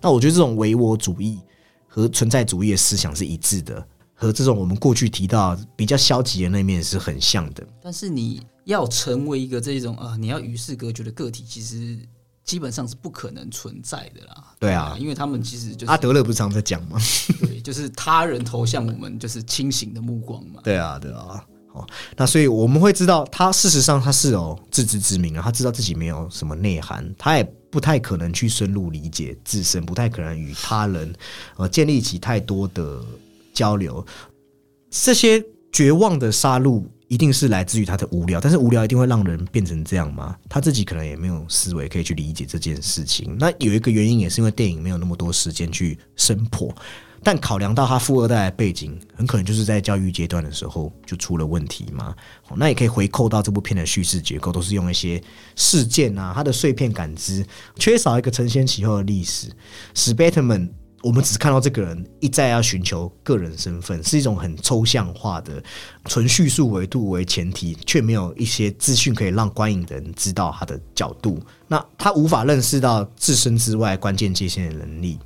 [0.00, 1.38] 那我觉得这种唯我主义。
[1.86, 7.64] 和存在主义的思想是一致的，和这种我们过去提到比较消极的那面是很像的。
[7.80, 11.96] 但是你要成为一个这种啊，你要与世隔绝的个体，其实
[12.42, 14.44] 基本上是不可能存在的啦。
[14.58, 16.98] 对啊，因为他们其实就是阿德勒不是常在讲吗？
[17.42, 20.60] 对，就是他人投向我们就是清醒的目光嘛。
[20.64, 21.46] 对啊，对啊。
[21.74, 21.84] 哦，
[22.16, 31.12] 那所以我们会知道，他事实上他是有自知之明啊，他知道自己没有什么内涵，他也不太可能去深入理解自身，不太可能与他人
[31.56, 33.02] 呃建立起太多的
[33.52, 34.06] 交流。
[34.88, 40.36] 这些绝望的杀戮一定是来自于他的无聊，但是无聊一定会让人变成这样吗？
[40.48, 43.36] 他自己可能也没有思维可以去理解这件事情。
[43.36, 46.72] 那有一个原因也是因为电影没有那么多时间去深破。
[47.24, 52.14] 但考量到他富二代的背景，很可能就是在教育阶段的时候就出了问题嘛。
[52.54, 55.20] 那也可以回扣到这部片的叙事结构，都是用一些
[55.56, 57.44] 事件啊，他的碎片感知，
[57.76, 59.50] 缺少一个承先启后的历史。
[59.94, 60.68] 史贝特曼，
[61.02, 65.62] 我们只看到这个人一再要寻求个人身份，是一种很抽象化的
[66.04, 71.40] 纯叙述维度为前提，却没有一些资讯可以让观影人知道他的角度。
[71.68, 75.18] 那他无法认识到自身之外关键界限的能力，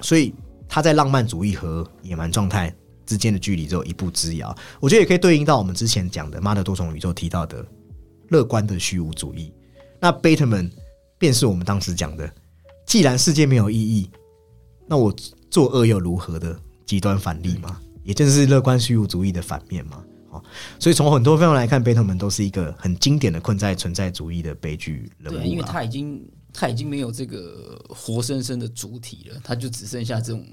[0.00, 0.34] 所以。
[0.70, 2.72] 他在浪漫主义和野蛮状态
[3.04, 7.66] 之间的距离只有一步之遥，我觉得也可以对应到我们之前讲的《妈的多重宇宙》提到的
[8.28, 9.52] 乐观的虚无主义。
[9.98, 10.70] 那贝特曼
[11.18, 12.32] 便是我们当时讲的，
[12.86, 14.08] 既然世界没有意义，
[14.86, 15.12] 那我
[15.50, 16.56] 作恶又如何的
[16.86, 17.80] 极端反例嘛？
[18.04, 20.04] 也就是乐观虚无主义的反面嘛？
[20.30, 20.40] 哦，
[20.78, 25.38] 所以从很多方面来看，贝特曼都是一个很经典的困在存在主义的悲剧人物。
[25.38, 26.24] 对，因为他已经。
[26.52, 30.44] 他已经没有这个活生生的主体了，他就只剩下这种，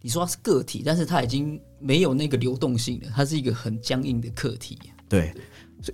[0.00, 4.78] 你说他是个体，但是他已经没有那个流动性了，他是一个很僵硬的客体。
[5.08, 5.34] 对，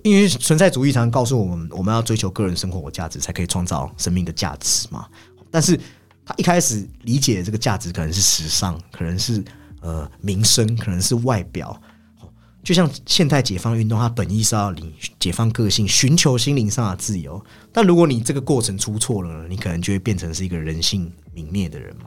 [0.03, 5.07] 因为存在主义常告诉我们，我们要追求个人生活价值，才可以创造生命的价值嘛。
[5.49, 5.79] 但是
[6.25, 9.43] 他一开始理解这个价值，可能是时尚，可能是
[9.81, 11.81] 呃名声，可能是外表。
[12.65, 17.39] 就像现代解放运动，它本意是要你解放个性，寻求心灵上的自由。
[17.71, 22.05] 但如果你这个过程出错了呢，你可能就会变成是一个人性泯灭的人嘛。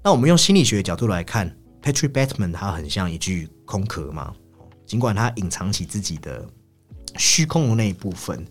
[0.00, 4.32] 那我们用心理学的角度来看，Patrick Bateman 他很像一具空壳嘛，
[4.86, 6.48] 尽管他隐藏起自己的
[7.16, 8.46] 虚空的那一部分，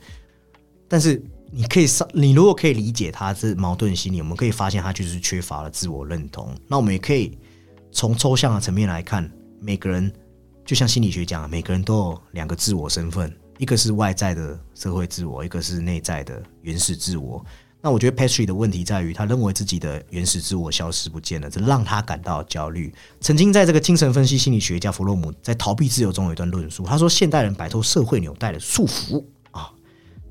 [0.89, 6.53] 但是你可以上，你如果可以理解他是矛盾心理，我们可以发现他就是缺乏了自我认同。
[6.67, 7.37] 那我们也可以
[7.93, 10.11] 从抽象的层面来看，每个人。
[10.67, 17.43] 就像心理学讲，每个人都有两个自我身份，一个是外在的社会自我，一个是内在的原始自我。
[17.79, 22.93] 那我觉得 Patrick 的问题在于，他认为自己的原始自我消失不见了，这让他感到焦虑。
[23.21, 29.71] 曾经在这个精神分析心理学家弗洛姆在《逃避自由》中有一段论述，他说：现代人摆脱社会纽带的束缚啊，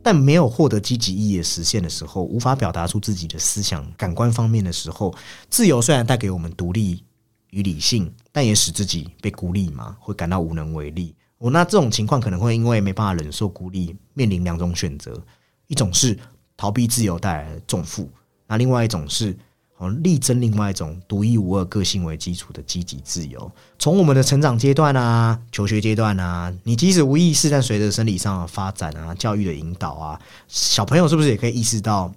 [0.02, 5.14] 但没有获得积极意义的实现的时候，无法表达出自己的思想、感官方面的时候，
[5.48, 7.02] 自由虽然带给我们独立。
[7.50, 11.14] 与理性，但也使自己被孤立嘛，会感到无能为力。
[11.38, 15.18] 我那这种情况可能会因为没办法忍受孤立，面临两种选择：
[15.68, 16.18] 一种是
[16.54, 18.10] 逃避自由带来的重负，
[18.46, 19.34] 那另外一种是
[19.78, 23.50] 哦力争另外一种独一无二个性为基础的积极自由。
[23.78, 32.12] 从我们的成长阶段啊，求学阶段啊，你即使无意识，但随着生理上的发展啊，教育的引导啊，小朋友是不是也可以意识到？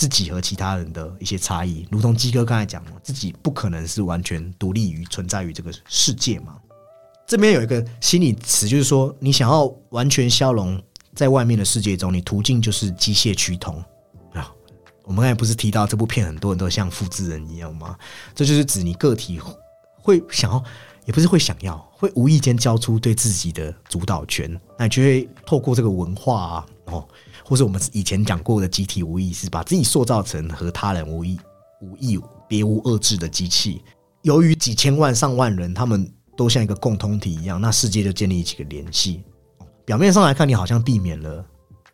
[0.00, 6.56] 自己和其他人的一些差异，如同基哥刚才讲的，自己不可能是完全独立于存在于这个世界嘛。
[7.26, 10.82] 这边有一个心理词，就是说，你想要完全消融
[11.14, 13.76] 在外面的世界中，你途径就是机械趋同
[14.32, 14.50] 啊。
[15.04, 17.94] 我们刚才不是提到这部片很多人都像复制人一样吗？
[18.34, 19.38] 这就是指你个体
[20.02, 20.64] 会想要
[21.04, 27.06] 也不是会想要，会无意间交出对自己的主导权，那就会透过这个文化啊，哦，
[27.44, 31.38] 或是我们以前讲过的集体无意识，把自己塑造成和他人无异、
[31.80, 32.18] 无异、
[32.48, 33.82] 别无二致的机器。
[34.22, 39.22] 由于几千万、上万人，他们都像一个共通体一样，那世界就建立起个联系。
[39.84, 41.44] 表面上来看，你好像避免了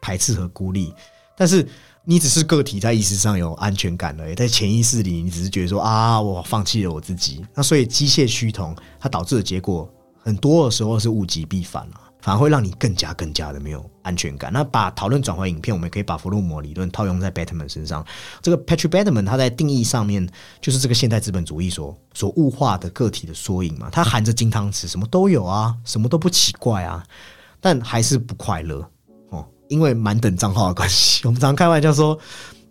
[0.01, 0.93] 排斥和孤立，
[1.37, 1.67] 但是。
[2.09, 7.45] 你只是个体，在意识上有安全感而已，在潜意识里，你只是觉得说啊，我放弃了我自己。
[7.53, 9.93] 那所以机械趋同，它导致的结果，
[10.23, 14.53] 很多的时候是物极必反了，反而会让你更加更加的没有安全感。
[14.53, 18.05] 那把讨论转回影片，我们也可以把弗洛姆理论套用在 Bateman 身上。
[18.43, 20.29] 这个 Patrick Batman 他在定义上面，
[20.61, 23.89] 就是这个现代资本主义所所物化的个体的缩影嘛。
[23.91, 27.05] 他含着金汤匙，什么都有啊，什么都不奇怪啊，
[27.61, 28.89] 但还是不快乐
[29.31, 29.47] 哦。
[29.69, 32.19] 因为满等账号的关系， 我们常开玩笑说，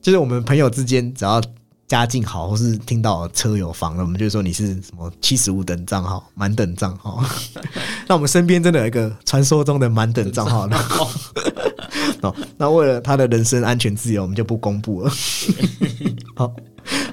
[0.02, 1.42] 就是我们朋友之间只要
[1.88, 7.24] 家境好，或是听到车有房了，我们就说你是什么七十五等账号、满等账号。
[8.08, 10.78] 那我们身边真的有一个传说中的满等账号呢？
[12.22, 15.12] 哦， 那为了他的人身安全自由，我们就不公布了。
[16.36, 16.54] 好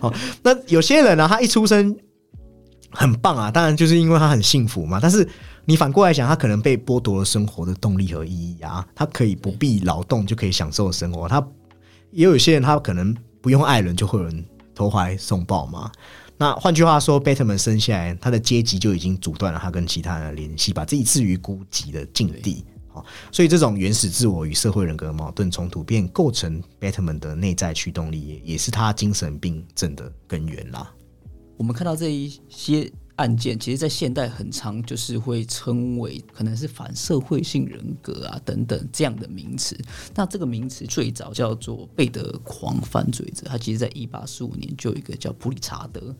[0.01, 1.97] 好，那有些人呢，他一出生
[2.91, 5.29] 很棒啊，当然就是因为他很幸福嘛，但是。
[5.65, 8.85] 你反过来想，他可能被剥夺了生活的动力和意义啊！
[8.97, 11.41] 他可以不必劳动就可以享受生活，他
[12.11, 14.45] 也有些人，他可能不用爱人就会有人
[14.83, 15.93] 投怀送抱嘛。
[16.37, 22.65] 那换句话说，b e t m a n 生下来，他的阶级就已经阻断了他跟其他人的联系，把自己置于孤寂的境地。
[22.89, 30.93] 好，所以这种原始自我与社会人格矛盾冲突，便构成 b e t m a n 的内在驱动力，也也是他精神病症的根源啦。
[31.57, 32.91] 我们看到这一些。
[33.23, 39.79] 案件其实，在现代很常就是会称为可能是反社会性人格啊等等这样的名词。
[40.13, 46.13] 那这个名词最早叫做贝德狂犯罪者，他其实在一八四五年就有一个叫普理查德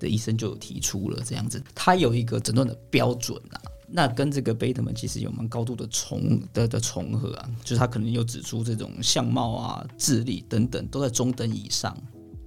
[0.00, 3.62] 的医生就有提出了这样子，他有一个诊断的标准啊。
[3.86, 11.96] 那跟这个贝德们其实有蛮高度的重的的重合啊，就是他可能有指出这种相貌啊、智力等等都在中等以上，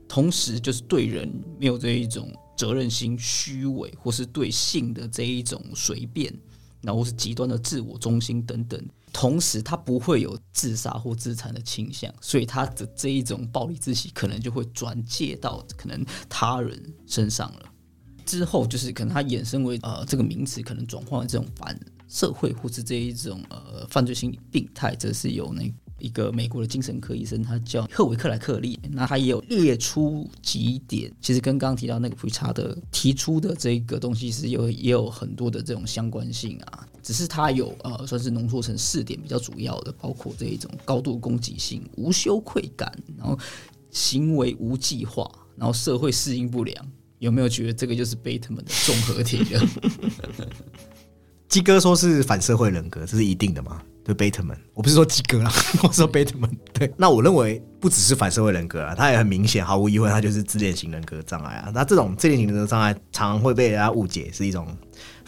[0.10, 2.30] 同时就是对人没有这一种。
[2.62, 6.32] 责任心、虚伪，或是对性的这一种随便，
[6.82, 8.80] 然后是极端的自我中心等等。
[9.12, 17.66] 同时，他不会有自杀或自残的倾向，所以他的这一种暴力自己可能就会转借到可能他人身上了。
[18.28, 21.76] 之后就是可能他衍生为呃这个名词，可能转换为这种反
[22.08, 25.64] 社会或是这一种呃犯罪心理病态，则是有那。
[26.02, 43.38] 一个美国的精神科医生，他叫赫维克莱克利，那他也有列出几点，其实跟刚刚提到那个普查的提出的这个东西是有也有很多的这种相关性啊，只是他有呃算是浓缩成四点比较主要的，包括这一种高度攻击性、无羞愧感，然后
[43.92, 49.68] 行为无计划，然后社会适应不良，有没有觉得这个就是贝特曼的综合体了？
[51.52, 53.82] 鸡哥说是反社会人格，这是一定的吗？
[54.06, 55.52] 对贝特曼，我不是说鸡哥啊，
[55.84, 56.50] 我说贝特曼。
[56.72, 61.70] 对，那我认为不只是反社会人格啊，他也很明显，毫无疑问，他就是自恋型人格障碍啊。
[61.76, 64.66] 那这种自恋型人格障碍，常常会被人家误解是一种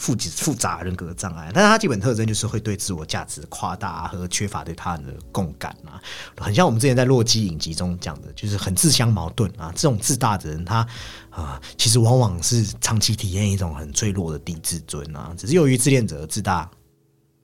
[0.03, 5.95] 复复杂人格障碍，但是它基本特征就是会对自我价值夸大和缺乏对他人的共感啊，
[6.35, 9.71] 很像我们之前在洛基影集中讲的，就是很自相矛盾啊。
[9.73, 10.85] 这种自大的人，他
[11.29, 16.69] 啊，其实往往是长期体验一种很脆弱的低自尊啊，只是由于自恋者的自大。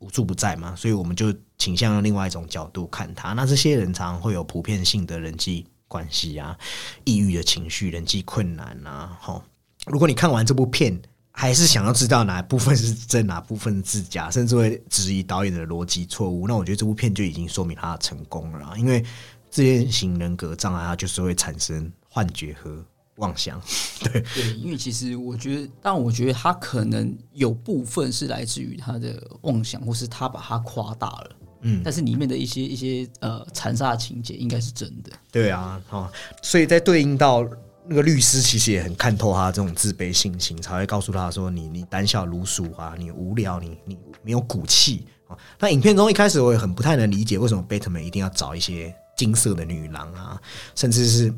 [0.02, 1.26] 无处不在嘛，所以我们就
[1.58, 3.34] 倾向用另外一种角度看他。
[3.34, 6.58] 那这些人常常会有普遍性的人际关系啊，
[7.04, 9.18] 抑郁的情绪、人际困难啊。
[9.20, 9.44] 好，
[9.88, 10.98] 如果你看完这部片，
[11.40, 18.74] 还是想要知道哪部分是真，哪部分是假，甚至会质疑导演的逻辑错误， 那我觉得这部片就已经说明他的成功了。
[18.78, 19.02] 因为
[19.50, 22.84] 这些型人格障碍，它就是会产生幻觉和。
[23.16, 23.62] 妄想，
[24.00, 35.12] 对对，因为其实我觉得，但我觉得他可能有部分是来自于他的妄想，或是他把它夸大了，嗯，但是里面的一些一些呃残杀情节应该是真的。
[35.30, 36.10] 对啊，哈，
[36.42, 37.46] 所以在对应到
[37.90, 50.40] 那个律师，其实也很看透他这种自卑心情，才会告诉他说：“你你胆小如鼠啊，你无聊，你你没有骨气啊。”那影片中一开始我也很不太能理解，为什么贝特曼一定要找一些金色的女郎啊，
[50.76, 51.34] 甚至是。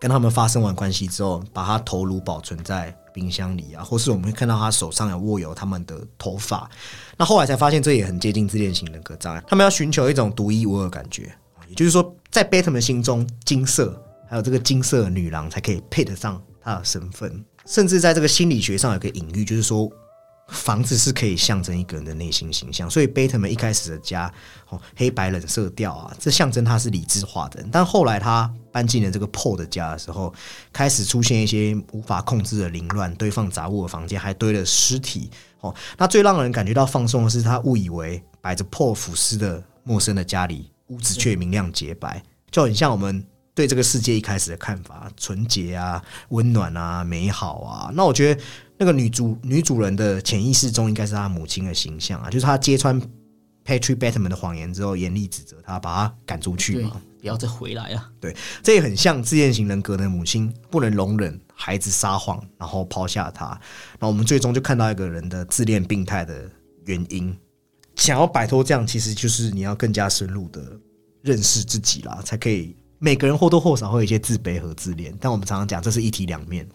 [0.00, 6.68] 跟他们发生完关系之后，把他头颅保存在冰箱里啊，或是我们会看到他手上有握有他们的头发。
[7.16, 9.42] 那后来才发现，这也很接近自恋型人格障碍。
[9.46, 11.34] 他们要寻求一种独一无二感觉，
[11.68, 13.98] 也就是说，在贝特曼心中，金色
[14.34, 17.44] 还有这个金色女郎才可以配得上他的身份。
[17.66, 19.88] 甚至在这个心理学上有个隐喻，就是说，
[20.48, 24.28] 房子是可以象征一个人的内心形象，所以贝特曼一开始的家
[24.70, 27.64] 哦，黑白冷色调啊，这象征他是理智化的。
[27.70, 30.34] 但后来他搬进了这个破的家的时候，
[30.72, 35.30] 开始出现一些无法控制的凌乱、堆放杂物的房间，还堆了尸体。
[35.60, 42.20] 哦，那最让人感觉到放松的是，他误以为摆着破腐尸的陌生的家里，屋子却明亮洁白，
[42.50, 43.24] 就很像我们
[43.54, 47.90] 对这个世界一开始的看法：纯洁啊、温暖啊、美好啊。
[47.94, 48.40] 那我觉得。
[48.76, 53.00] 那个女主女主人的潜意识中应该是她母亲的形象啊，就是她揭穿
[53.64, 58.10] Patrick Bateman 的谎言之后，严厉指责他，把他赶出去嘛，不要再回来啊！
[58.20, 63.58] 对，这也很像自恋型人格的母亲不能容忍孩子撒谎，然后抛下他。
[64.00, 66.50] 那我们最终就看到一个人的自恋病态的
[66.86, 67.34] 原因。
[67.94, 70.60] 想要摆脱这样，其实就是你要更加深入的
[71.22, 72.76] 认识自己啦，才可以。
[72.98, 76.66] 每个人或多或少会有一些自卑和自恋，但我们常常讲，这是一体两面。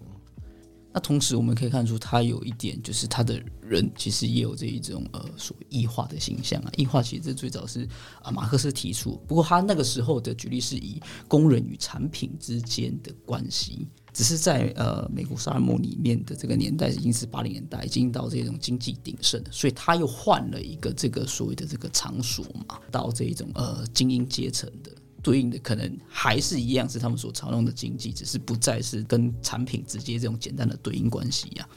[0.91, 6.71] 那同时，我们可以看出，他有一点就是他的人其实也有这一种呃所异化的形象啊。
[6.77, 7.87] 异化其实最早是
[8.23, 24.91] 啊马克思提出，不过他那个时候的举例是以工人与产品之间的关系，只是在呃美国沙漠里面的这个年代已经是八零年代，已经到这种经济鼎盛，所以他又换了一个这个所谓的这个场所嘛，到这一种呃精英阶层的。
[25.21, 31.67] 对应的可能还是一样，是他们所常用的经济，只是不再是跟产品直接这种简单的对应关系呀。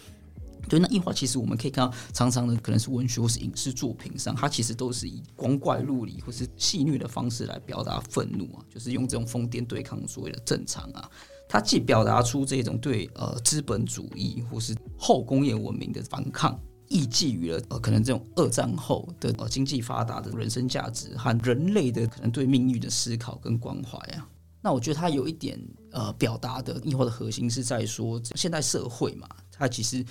[0.69, 11.11] 对，那异化其实我们可以看到，常常的可能是文学或是影视作品上，它其实都是以光怪陆离或是戏谑的方式来表达愤怒啊，就是用这种疯癫对抗所谓的正常啊。
[11.49, 16.59] 它既表达出这种对呃资本主义或是后工业文明的反抗。
[16.93, 24.29] 亦寄予了呃，可能这种二战后的呃经济发达的人生价值和人类的可能对命运的思考跟关怀啊。
[24.61, 25.59] 那我觉得它有一点
[25.91, 30.05] 呃，表达的异化的核心是在说，现代社会嘛，它其实，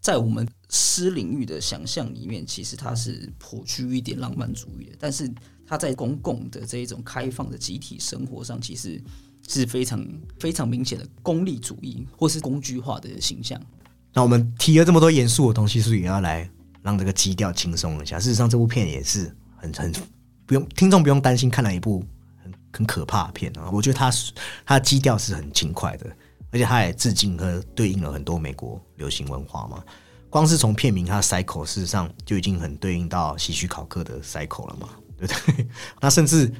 [0.00, 5.28] 在我们私领域的想象里面，其实它是颇具一点浪漫主义的，但是
[5.66, 9.02] 它在公共的这一种开放的集体生活上，其实
[9.48, 10.06] 是非常
[10.38, 13.60] 非常明显的功利主义或是工具化的形象。
[14.12, 16.48] 那我们提了这么多严肃的东西，是不是也要来
[16.82, 18.18] 让这个基调轻松一下？
[18.18, 19.92] 事实上，这部片也是很很
[20.46, 22.04] 不用听众不用担心看了一部
[22.42, 23.70] 很很可怕的片啊。
[23.70, 24.10] 我觉得它
[24.64, 26.06] 它的基调是很轻快的，
[26.50, 29.82] 而且它也致敬和对应了很多美国流行文化嘛。
[30.28, 35.66] 光是从片名它的 cycle，事实上就已经很对应到希区考克的 cycle 了嘛，对不对？
[36.00, 36.52] 那甚至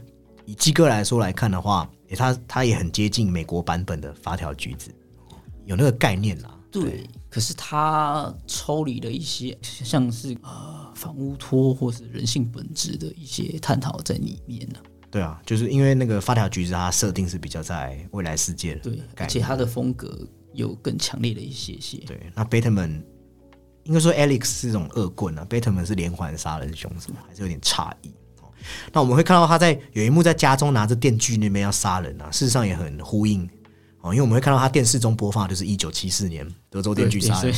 [0.45, 4.93] 以基哥来说来看的话，诶，他他也很接近美国版本的发条橘子，
[5.65, 6.51] 有那个概念啦。
[6.73, 14.81] 对，可是他抽离了一些，像是呃反乌托或是人性本质的一些探讨在里面呢。
[15.11, 21.99] 对啊，就是因为那个发条橘子，它设定是比较在未来世界的，对，而且它的风格有更强烈的一些些。
[21.99, 22.91] 对，那贝特曼
[23.85, 27.13] 应该说 Alex 是这种恶棍啊，贝特曼是连环杀人凶，手？
[27.29, 28.13] 还是有点诧异。
[28.93, 33.49] 那我们会看到他在有一幕在家中拿着电锯那边要杀人啊，事实上也很呼应。
[34.01, 37.55] 哦，因为我们会看到他电视中播放的就是一九七四年德州电锯杀人，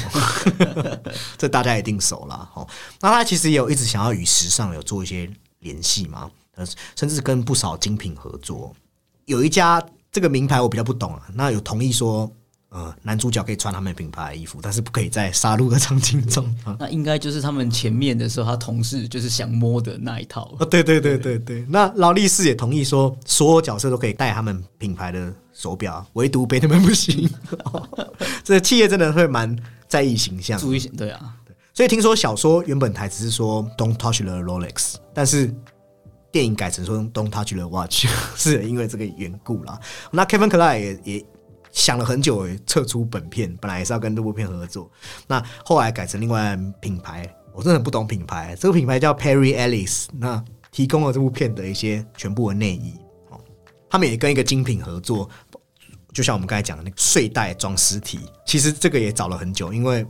[1.38, 2.51] 这大家一定熟了。
[2.55, 2.66] 哦，
[3.01, 5.30] 那他其实也有一直想要与时尚有做一些
[5.61, 6.66] 联系嘛，呃，
[6.97, 8.74] 甚至跟不少精品合作。
[9.26, 9.80] 有一家
[10.11, 12.30] 这个名牌我比较不懂啊，那有同意说。
[12.74, 16.43] 呃，男主角可以穿他们品牌的衣服，但是不可以在杀戮的场景中。
[16.80, 20.64] 那应该就是他们前面的时候，他同事就是想摸的那一套啊。
[20.64, 21.66] 对对对对对。
[21.68, 27.31] 那劳力士也同意说，所有角色都可以带他们品牌的手表，唯独贝特曼不行。
[28.43, 31.35] 这企业真的会蛮在意形象，注意对啊。
[31.75, 35.55] 所以听说小说原本台词是说 “Don't touch the Rolex”，但是
[36.31, 39.79] 电影改成说 “Don't touch the watch”， 是因为这个缘故啦。
[40.11, 41.27] 那 Kevin Kline 也也。
[41.75, 44.91] 想了很久，撤出本片，本来也是要跟这部片合作，
[45.27, 53.12] 那后来改成另外品牌，我真的不懂品牌，这个品牌叫 Perry Ellis，那提供了这部片的一些全部的内衣，哦，
[53.93, 55.28] 他们也跟一个精品合作，
[56.14, 60.07] 就像我们刚才讲的那个睡袋装尸体，其实这个也找了很久，因为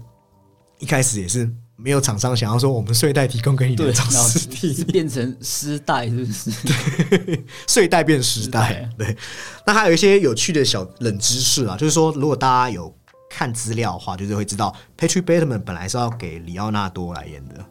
[0.79, 1.53] 一开始也是。
[1.75, 6.51] 没有厂商想要说我们睡袋提供给你的尸体， 变成丝带是不是？
[7.19, 8.89] 对，睡袋变丝带。
[8.97, 9.17] 对，
[9.67, 12.95] 那还有一些有趣的小冷知识啊，就是说，如果大家有
[13.29, 17.67] 看资料的话，就是会知道，Patrick Bateman 本来是要给里奥纳多来演的。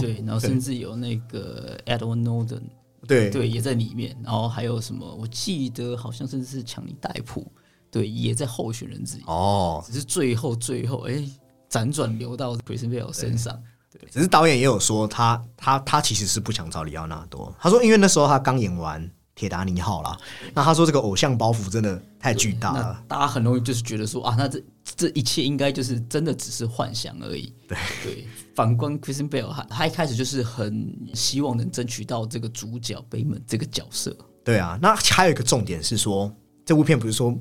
[0.00, 2.62] 对，然后甚至有那个 Edward Norton，
[3.06, 4.16] 对对，也在里面。
[4.22, 5.14] 然后还有什么？
[5.14, 7.46] 我记得好像甚至是强尼戴普，
[7.90, 9.22] 对，也在候选人之一。
[9.26, 11.24] 哦，只是最后最后，哎。
[11.72, 13.58] 辗转流到 Christian Bale 身上，
[13.90, 17.50] 对，只是导演也有说他他他其实是不想找里奥纳多。
[17.58, 20.18] 他说，因为那时候他刚演完铁达尼号啦。
[20.54, 27.52] 那他说这个偶像包袱真的太巨大了，大家很容易就是觉得说啊，那这这一切应该就是真的只是幻想而已。
[27.66, 34.16] 对对，反观 Christian Bell，他他一开始就是很希望能争取到这个主角北门这个角色。
[34.44, 36.30] 对啊，那还有一个重点是说，
[36.66, 37.36] 这部片不是说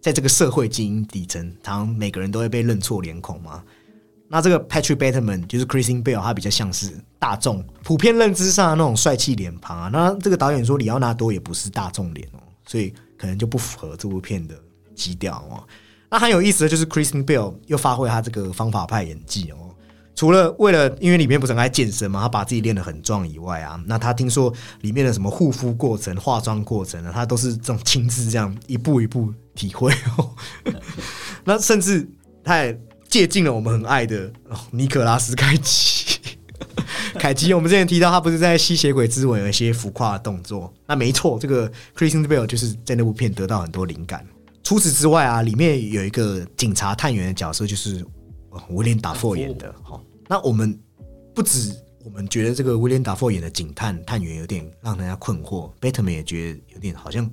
[0.00, 3.62] 在这个社会精英底层，常每个人都会被认错脸孔吗？
[4.28, 9.88] 那这个 Patrick Bateman 就是 Christian Bale，他比较像是大众普遍认知上的那种帅气脸庞啊。
[9.92, 14.54] 那这个导演说里奥纳多也不是大众脸哦，所以可能就不符合这部片的
[14.96, 15.62] 基调哦。
[16.10, 19.56] 那很有意思的就是 Christian Bale 又发挥他这个方法派演技哦。
[20.16, 30.30] 除了为了因为里面不是很爱健身嘛，他把自己练得很壮以外啊，那他听说里面的什么护肤过程、化妆过程呢，他都是这种亲自这样一步一步体会哦。
[31.44, 32.08] 那甚至
[32.42, 32.76] 他也。
[33.16, 34.30] 借鉴了我们很爱的
[34.72, 36.18] 尼可拉斯凯奇，
[37.18, 44.22] 凯奇，我们之前提到他不是在吸血鬼之吻有一些浮夸的动作，那没错，这个 Christian Bale 就是在那部片得到很多灵感。
[44.62, 48.04] 除此之外啊，里面有一个警察探员的角色，就是
[48.68, 49.74] 威廉达佛演的。
[49.82, 50.78] 好，那我们
[51.34, 57.30] 不止我们觉得这个威廉达佛演的警探探员有点让人家困惑，Bateman 也觉得有点好像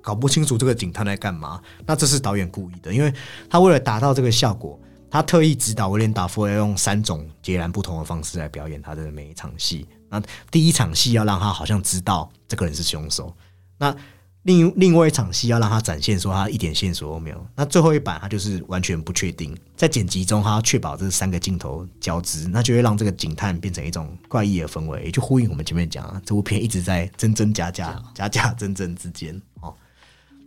[0.00, 1.60] 搞不清楚这个警探在干嘛。
[1.84, 3.12] 那这是导演故意的，因为
[3.50, 4.78] 他为了达到这个效果。
[5.14, 9.86] 他特意指导威廉达夫要用三种截然不同的方式来表演他的每一场戏。
[10.08, 13.32] 那第一场戏要让他好像知道这个人是凶手，
[13.78, 13.94] 那
[14.42, 17.46] 另另外一场戏要让他展现说他一点线索都没有。
[17.54, 29.72] 那最后一版他就是完全不确定，在剪辑中他要确保这三个镜头交织，那就会让这个警探变成一种怪异的氛围，也就呼应我们前面讲啊，这部片一直在真真假假、假假真真之间哦。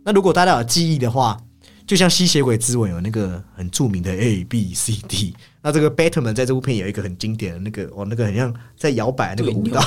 [0.04, 1.40] 那如果大家有记忆的话。
[1.88, 9.82] 就像吸血鬼之吻有那个很著名的 A B C D，那这个 Batman 在这部片有一个很经典的那个哦，那个很像在摇摆那个舞蹈，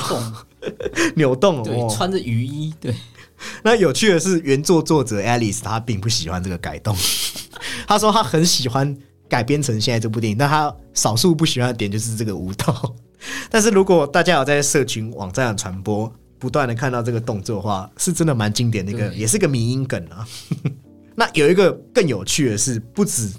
[1.14, 2.92] 扭动， 对，穿着雨衣，对。
[3.62, 6.96] 那有趣的是，原作作者 Alice 她并不喜欢这个改动，
[7.86, 8.96] 她说她很喜欢
[9.28, 12.96] 改编成现在这部电影，但她少数不喜欢的点就是这个舞蹈。
[13.48, 20.26] 但是如果大家有在社群网站传播，不断的看到这个动作的话，是真的蛮经典的一个，也是个迷音梗啊。
[21.14, 23.30] 那有一个更有趣的是，不止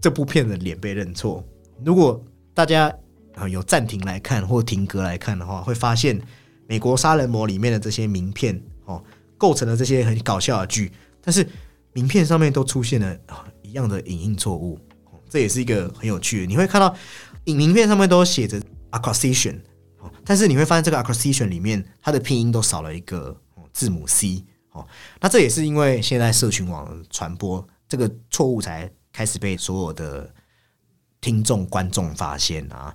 [0.00, 1.42] 这部片的脸被认错。
[1.84, 2.94] 如果大家
[3.34, 6.18] 啊有暂停来看或停格来看的话，会发现
[6.66, 9.02] 《美国杀人魔》里面的这些名片哦，
[9.38, 11.46] 构成了这些很搞笑的剧，但是
[11.92, 13.16] 名片上面都出现了
[13.62, 14.78] 一样的影印错误，
[15.28, 16.46] 这也是一个很有趣的。
[16.46, 16.94] 你会看到
[17.44, 18.60] 影名片上面都写着
[18.90, 19.58] acquisition，
[20.24, 23.34] 但是你会发现这个 acquisition 里面它的拼音都少了一个
[23.72, 24.44] 字母 C。
[24.76, 24.86] 哦，
[25.20, 30.30] 那这也是因为现在社群网传播这个错误，才开始被所有的
[31.20, 32.94] 听众观众发现啊。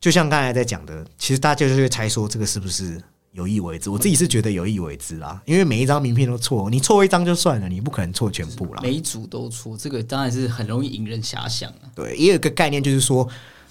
[0.00, 3.02] 就像刚才在讲的，其实大家就会猜说这个是不是
[3.32, 3.88] 有意为之？
[3.88, 8.80] 我自己是觉得有意为之啦，因为每一张名片都错，你错一张就算了，你不可能错全部啦。
[8.82, 11.88] 每一组都错，这个当然是很容易引人遐想啊。
[11.94, 13.26] 对，也有个概念就是说，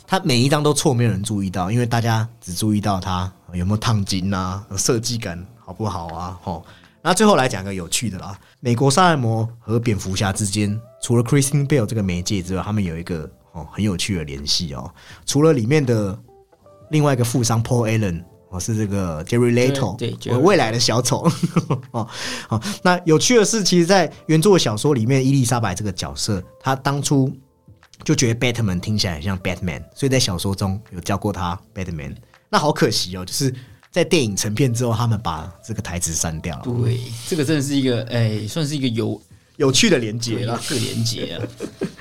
[0.08, 6.66] 他每一张都错，没有人注意到，因为大家只注意到他有没有烫金啊，设计感好不好啊，吼。
[7.06, 14.90] 那最后来讲个有趣的啦，美国杀人魔和蝙蝠侠之间，除了 Christian Bell 这个媒介之外，他们有一个哦很有趣的联系哦。
[15.26, 16.18] 除了里面的
[16.92, 21.30] 另外一个富商 Paul Allen，哦是这个 Jerry Leto，对，未来的小丑
[21.92, 22.08] 哦。
[22.48, 27.30] 好，那有趣的是，其实，在原作小说里面，伊丽莎白这个角色，她当初
[28.06, 32.16] 就觉得 Batman 听起来很像 Batman，所以在小说中有叫过他 Batman。
[32.50, 33.54] 那好可惜哦，就是。
[33.94, 36.64] 在电影成片之后，他们把这个台词删掉了。
[36.82, 39.22] 对，这个真的是一个哎，算是一个有
[39.58, 41.46] 有趣的连接了，个连接啊。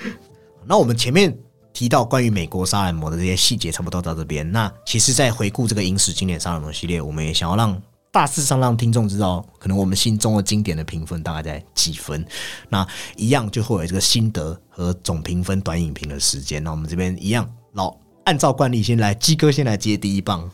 [0.64, 1.36] 那我们前面
[1.74, 4.51] 提到关于美国杀人魔的这些细节，差不多到这边。
[4.51, 7.78] 那其实，在回顾这个影史经典杀人魔系列，我们也想要让
[8.11, 12.24] 大致上让听众知道，可能我们心中的经典的评分大概在几分。
[12.70, 16.64] 那一样就会有这个心得和总评分短影评的时间。
[16.64, 20.51] 那我们这边一样老按照惯例，先来鸡哥先来接第一棒。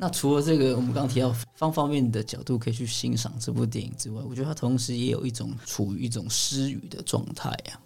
[0.00, 7.82] 那除了这个，我们刚提到方方面的角度可以去欣赏这部电影之外，我觉得它同时也有一种处于一种失语的状态啊。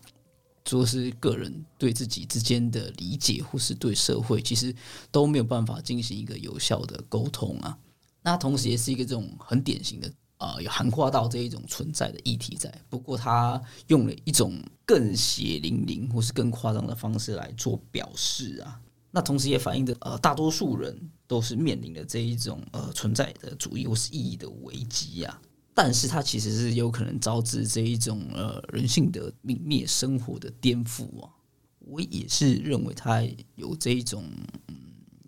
[0.65, 4.75] 说是个人对自己之间的理解，或是对社会，其实
[5.11, 7.77] 都没有办法进行一个有效的沟通啊。
[8.23, 12.73] 那同时也是一个这种很典型的啊，有涵盖到这一种存在的议题在。
[12.89, 18.81] 不过他用了一种更血淋淋或是更夸张的方式来做表示啊。
[19.15, 25.41] 那同时也反映着呃，大多数人都是面临的这一种呃存在的主义或是意义的危机啊。
[25.75, 31.31] 但是它其实是有可能招致这一种呃人性的泯灭、生活的颠覆啊。
[31.79, 33.23] 我也是认为它
[33.55, 34.25] 有这一种
[34.69, 34.77] 嗯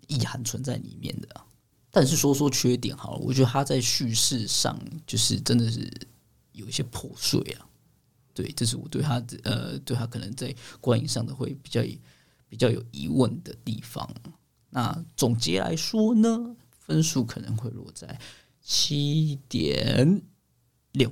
[0.07, 1.27] 意涵存在里面的。
[1.91, 4.77] 但是说说缺点好了，我觉得他在叙事上
[5.07, 5.89] 就是真的是
[6.51, 7.65] 有一些破碎啊。
[8.33, 11.81] 对，这是我对他呃，对他可能在观影上的会比较
[12.47, 14.09] 比较有疑问的地方。
[14.69, 18.19] 那总结来说呢，分数可能会落在
[18.61, 20.21] 七点
[20.91, 21.11] 六。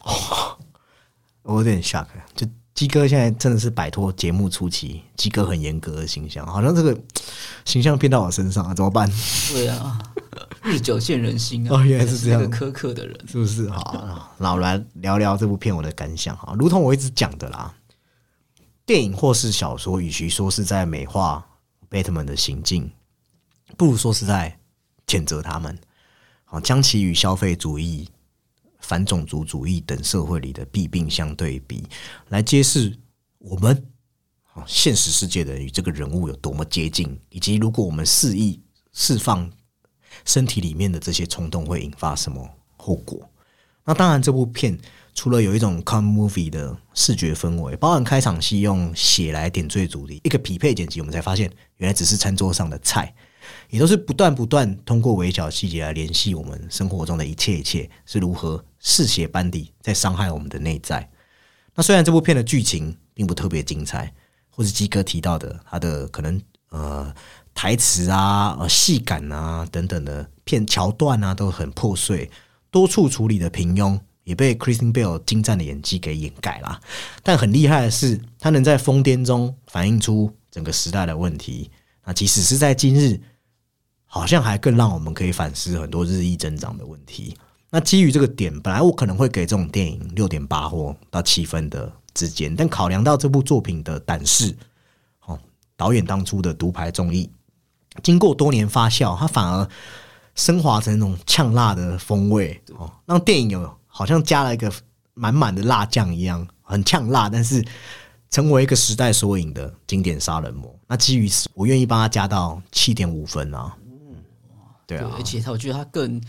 [1.42, 6.98] 我有点 shock，就鸡哥现在真的是摆脱节目初期鸡哥很严格的形象，好像这个
[7.64, 9.10] 形象变到我身上了，怎么办？
[9.52, 9.98] 对啊。
[10.62, 11.76] 日久见人心啊！
[11.76, 13.68] 哦，原来是这样，苛刻的人是不是？
[13.68, 16.56] 好，那我来聊聊这部片我的感想哈。
[16.58, 17.72] 如同我一直讲的啦，
[18.86, 21.46] 电影或是小说，与其说是在美化
[21.88, 22.90] 贝特曼的行径，
[23.76, 24.58] 不如说是在
[25.06, 25.78] 谴责他们。
[26.44, 28.08] 好，将其与消费主义、
[28.80, 31.86] 反种族主义等社会里的弊病相对比，
[32.28, 32.96] 来揭示
[33.38, 33.86] 我们
[34.52, 38.60] 啊现实世界的与这个人物有多么接近，以及如果我们肆意
[38.92, 39.50] 释放。
[40.24, 43.28] 身体里面的这些冲动会引发什么后果？
[43.84, 44.78] 那当然，这部片
[45.14, 53.14] 除了有一种 com movie 的视觉氛围，包含开场戏用血来点缀主题，一个匹配剪辑，我们才发现原来只是餐桌上的菜，
[53.70, 61.08] 也都是不断不断通过微小细节来联系我们生活中的一切一切是如何嗜血般地在伤害我们的内在。
[61.74, 64.12] 那虽然这部片的剧情并不特别精彩，
[64.50, 66.40] 或是基哥提到的他的可能
[66.70, 67.14] 呃。
[67.56, 72.28] 台词啊、呃戏感啊等等的片桥段啊都很破碎，
[72.68, 76.80] 多处处理的平庸，也被 Kristen Bell 精湛的演技给掩盖了。
[77.22, 81.70] 但很厉害的是，他能在疯癫中反映出整个时代的问题。
[82.04, 83.20] 那即使是在今日，
[84.04, 87.36] 好像还更让我们可以反思很多日益增长的问题。
[87.70, 94.54] 那基于这个点，本来我可能会给这种电影六点八或到七分的之间，但考量到这部作品的胆识，
[95.26, 95.36] 哦，
[95.76, 97.28] 导演当初的独排众议。
[98.02, 99.68] 经过多年发酵，它反而
[100.36, 104.72] 升华成那种呛辣的风味哦，让电影有好像加了一个
[105.14, 107.64] 满满的辣酱一样，很呛辣，但是
[108.28, 110.76] 成为一个时代缩影的经典杀人魔。
[110.88, 113.76] 那基于此，我愿意帮他加到七点五分啊。
[113.86, 114.16] 嗯，
[114.84, 116.20] 对啊，而且他我觉得他更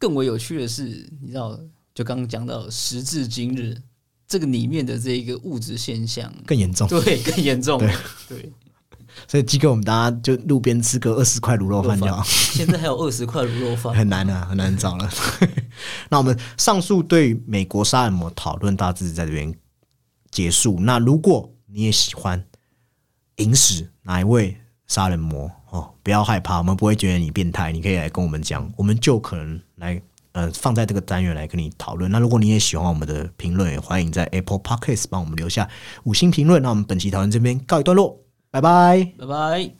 [0.00, 0.82] 更为有趣的是，
[1.22, 1.56] 你知道，
[1.94, 3.80] 就刚刚讲到时至今日，
[4.26, 7.78] 这个里面的这一个物质现象更严重，对，更严重，
[8.28, 8.52] 对。
[9.28, 12.22] 所以，寄给我们大家就路边吃个二十块卤肉饭就好。
[12.24, 15.10] 现在还有二十块卤肉饭，很难啊，很难找了。
[16.10, 19.54] 那我们上述对美国杀人魔讨论大致在这边
[20.30, 20.78] 结束。
[20.80, 22.44] 那如果你也喜欢
[23.36, 24.56] 影史哪一位
[24.86, 30.00] 杀人魔哦，不要害怕，我们不会觉得你变态，你可以来跟我们讲，我们就可能来
[30.32, 32.10] 呃放在这个单元来跟你讨论。
[32.10, 35.68] 那如果你也喜欢我们的评论，也欢迎在 Apple Podcast 帮我们留下
[36.04, 36.60] 五星评论。
[36.60, 38.18] 那我们本期讨论这边告一段落。
[38.52, 39.70] 拜拜，拜拜。